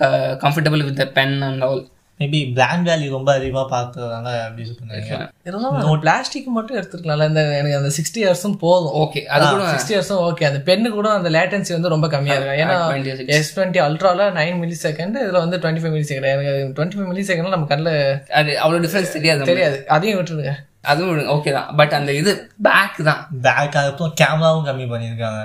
[0.43, 1.83] comfortable with the pen and all
[2.19, 7.27] maybe brand value ரொம்ப அதிகமா பார்க்கறதுனால அப்படி பண்ணுறாங்க இருந்தாலும் பிளாஸ்டிக் மட்டும் எடுத்துருக்கலாம்ல.
[7.31, 8.93] இந்த எனக்கு அந்த சிக்ஸ்டி இயர்ஸும் போதும்.
[9.01, 12.59] ஓகே அது கூட சிக்ஸ்டி இயர்ஸும் ஓகே அந்த பென்னு கூட அந்த லேட்டன்சி வந்து ரொம்ப கம்மியா இருக்கும்.
[12.63, 13.27] ஏன்னா 26.
[13.39, 17.09] எஸ் டுவெண்ட்டி அல்ட்ரால நைன் மில்லி செகண்ட் இதுல வந்து டுவெண்ட்டி ஃபைவ் மில்லி செகண்ட் எனக்கு டுவெண்ட்டி ஃபைவ்
[17.11, 17.93] மில்லி செகண்ட் நம்ம கண்ணில்
[18.39, 19.51] அது அவ்வளோ டிஃப்ரென்ஸ் தெரியாது.
[19.51, 19.79] தெரியாது.
[19.87, 20.55] அதையும் விட்டுருங்க.
[20.91, 21.69] அதுவும் ஓகே தான்.
[21.79, 22.31] பட் அந்த இது
[22.67, 23.21] பேக் தான்.
[23.45, 25.41] பேக் அதுக்கப்புறம் கேமராவும் கம்மி பண்ணியிருக்காங்க.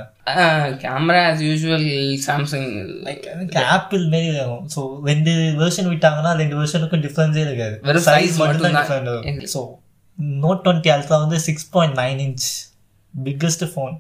[0.83, 1.87] Camera as usual
[2.27, 2.69] Samsung
[3.07, 7.77] like Apple மாரி வரும் ஸோ ரெண்டு வெர்ஷன் விட்டாங்கன்னா ரெண்டு வெர்ஷனுக்கும் டிஃப்ரென்ஸே இருக்காது.
[7.89, 9.63] வெறும் size மட்டும் தான் ஸோ
[10.45, 12.47] நோட் டுவெண்ட்டி அல்ட்ரா வந்து six point nine inch
[13.15, 13.97] biggest phone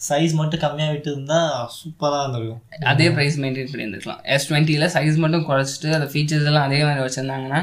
[0.00, 1.38] size மட்டும் கம்மியாக விட்டு இருந்தா
[1.76, 2.60] சூப்பராக இருந்திருக்கும்.
[2.90, 7.02] அதே ப்ரைஸ் மெயின்டைன் பண்ணி இருந்துக்கலாம் எஸ் டுவெண்ட்டியில் சைஸ் மட்டும் குறைச்சிட்டு அந்த ஃபீச்சர்ஸ் எல்லாம் அதே மாதிரி
[7.06, 7.60] வச்சுருந்தாங்கன்னா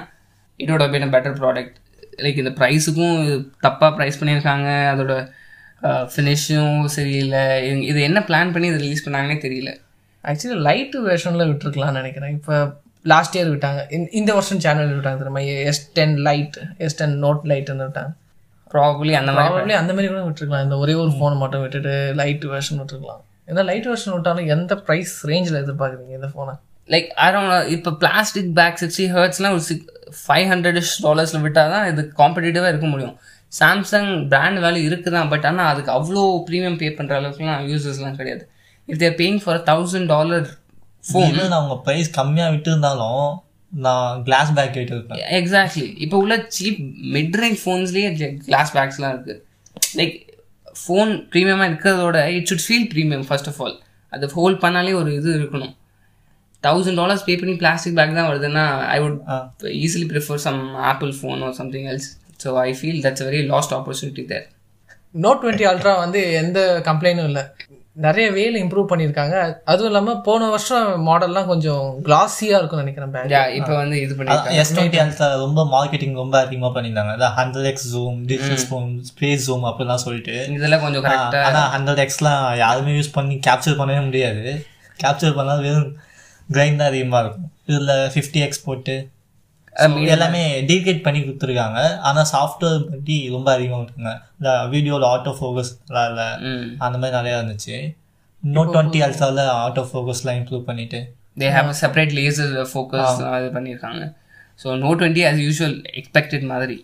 [0.59, 1.77] இதோட பீட் பெட்டர் ப்ராடக்ட்
[2.17, 4.93] லைக் இந்த ப்ரைஸுக்கும் தப்பாக ப்ரைஸ் பண்ணியிருக்காங்க.
[4.95, 5.29] அதோட
[5.83, 7.39] ஃபினிஷும் சரியில்லை.
[7.91, 9.75] இது- என்ன பிளான் பண்ணி இதை ரிலீஸ் பண்ணாங்கன்னே தெரியல.
[10.23, 12.31] ஆக்சுவலி லைட்டு வெர்ஷனில் விட்டுருக்கலாம்னு நினைக்கிறேன்.
[12.31, 12.71] இப்போ
[13.03, 13.91] லாஸ்ட் இயர் விட்டாங்க.
[13.91, 15.39] இந்த- இந்த வருஷம் சேனல் விட்டாங்க தெரியுமா?
[15.39, 18.13] S ten lite S ten note லைட்னு விட்டாங்க.
[18.71, 20.63] ப்ராபப்ளி அந்த மாதிரி ப்ராபப்ளி அந்த மாதிரி கூட விட்டுருக்கலாம்.
[20.63, 23.21] இந்த ஒரே ஒரு ஃபோனை மட்டும் விட்டுட்டு லைட் வெர்ஷன் விட்டுருக்கலாம்.
[23.47, 26.59] ஏன்னா லைட் வெர்ஷன் விட்டாலும் எந்த ப்ரைஸ் ரேஞ்சில் எதிர்பார்க்குறீங்க இந்த ஃபோனை
[26.93, 29.85] லைக் அரௌண்ட் இப்போ பிளாஸ்டிக் பேக் சிக்ஸ்டி ஹர்ட்ஸ்லாம் ஒரு சிக்
[30.23, 33.15] ஃபைவ் ஹண்ட்ரட் டாலர்ஸில் விட்டால் தான் இது காம்படிட்டிவாக இருக்க முடியும்.
[33.59, 38.43] சாம்சங் பிராண்ட் வேல்யூ இருக்குதான் பட் ஆனால் அதுக்கு அவ்வளோ ப்ரீமியம் பே பண்ணுற அளவுக்குலாம் யூசர்ஸ்லாம் கிடையாது.
[38.89, 40.47] If they're paying for thousand dollar
[41.09, 43.25] phone அவங்க ப்ரைஸ் கம்மியாக விட்டு இருந்தாலும்
[43.71, 45.21] நான் கிளாஸ் பேக் கேட்டு இருப்பேன்.
[45.39, 46.79] எக்ஸாக்ட்லி இப்போ உள்ள சீப்
[47.15, 48.09] மிட் ரேஞ்ச் ஃபோன்ஸ்லேயே
[48.47, 49.41] கிளாஸ் பேக்ஸ்லாம் இருக்குது
[49.99, 50.15] லைக்
[50.81, 53.75] ஃபோன் ப்ரீமியமாக இருக்கிறதோட it should feel premium first of all
[54.13, 55.73] அது ஹோல்ட் பண்ணாலே ஒரு இது இருக்கணும்.
[56.67, 59.19] தௌசண்ட் டாலர்ஸ் பே பண்ணி பிளாஸ்டிக் பேக் தான் வருதுன்னா I would.
[59.83, 60.59] Easily prefer some
[60.91, 62.09] Apple phone or something else
[62.43, 64.45] so I feel that's very lost opportunity there
[65.25, 67.45] note twenty ultra வந்து எந்த கம்ப்ளைண்ட்டும் இல்லை.
[68.05, 69.35] நிறைய வேல இம்ப்ரூவ் பண்ணியிருக்காங்க.
[69.71, 74.99] அதுவும் இல்லாமல் போன வருஷம் மாடல்லாம் கொஞ்சம் கிளாஸியாக இருக்கும்னு நினைக்கிறேன் இப்போ வந்து இது பண்ணிருக்காங்க எஸ் டுவெண்ட்டி
[75.03, 77.13] அல்ட்ரா ரொம்ப மார்க்கெட்டிங் ரொம்ப அதிகமாக பண்ணியிருந்தாங்க.
[77.17, 80.35] அதான் ஹண்ட்ரட் எக்ஸ் ஜூம் டிஜிட்டல் ஸ்போன் ஸ்பேஸ் ஜூம் அப்படிலாம் சொல்லிட்டு.
[80.57, 84.43] இதெல்லாம் கொஞ்சம் கரெக்டாக ஆனால் ஹண்ட்ரட் எக்ஸ்லாம் யாருமே யூஸ் பண்ணி கேப்சர் பண்ணவே முடியாது.
[85.03, 85.89] கேப்சர் பண்ணால் வெறும்
[86.53, 87.49] கிரைண்ட் தான் அதிகமாக இருக்கும்.
[87.69, 88.95] இதில் ஃபிஃப்டி எக்ஸ் போட்டு
[90.13, 91.79] எல்லாமே டீகேட் பண்ணி கொடுத்துருக்காங்க.
[92.07, 94.13] ஆனால் சாஃப்ட்வேர் பற்றி ரொம்ப அதிகமாக இருக்குங்க.
[94.37, 95.71] இந்த வீடியோவில் ஆட்டோ ஃபோக்கஸ்
[96.09, 96.27] இல்லை
[96.85, 97.77] அந்த மாதிரி நிறையா இருந்துச்சு.
[98.43, 100.99] நோட் டுவெண்ட்டி அல்ட்ராவில் ஆட்டோ ஃபோக்கஸ்லாம் இம்ப்ரூவ் பண்ணிட்டு.
[101.41, 104.03] They have separate laser focus அது பண்ணியிருக்காங்க
[104.63, 106.77] so no twenty as usual expected மாதிரி.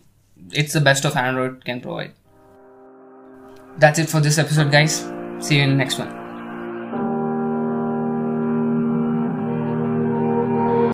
[0.62, 2.16] It's the best of Android can provide
[3.84, 4.98] that's it for this episode guys
[5.48, 6.12] see in next one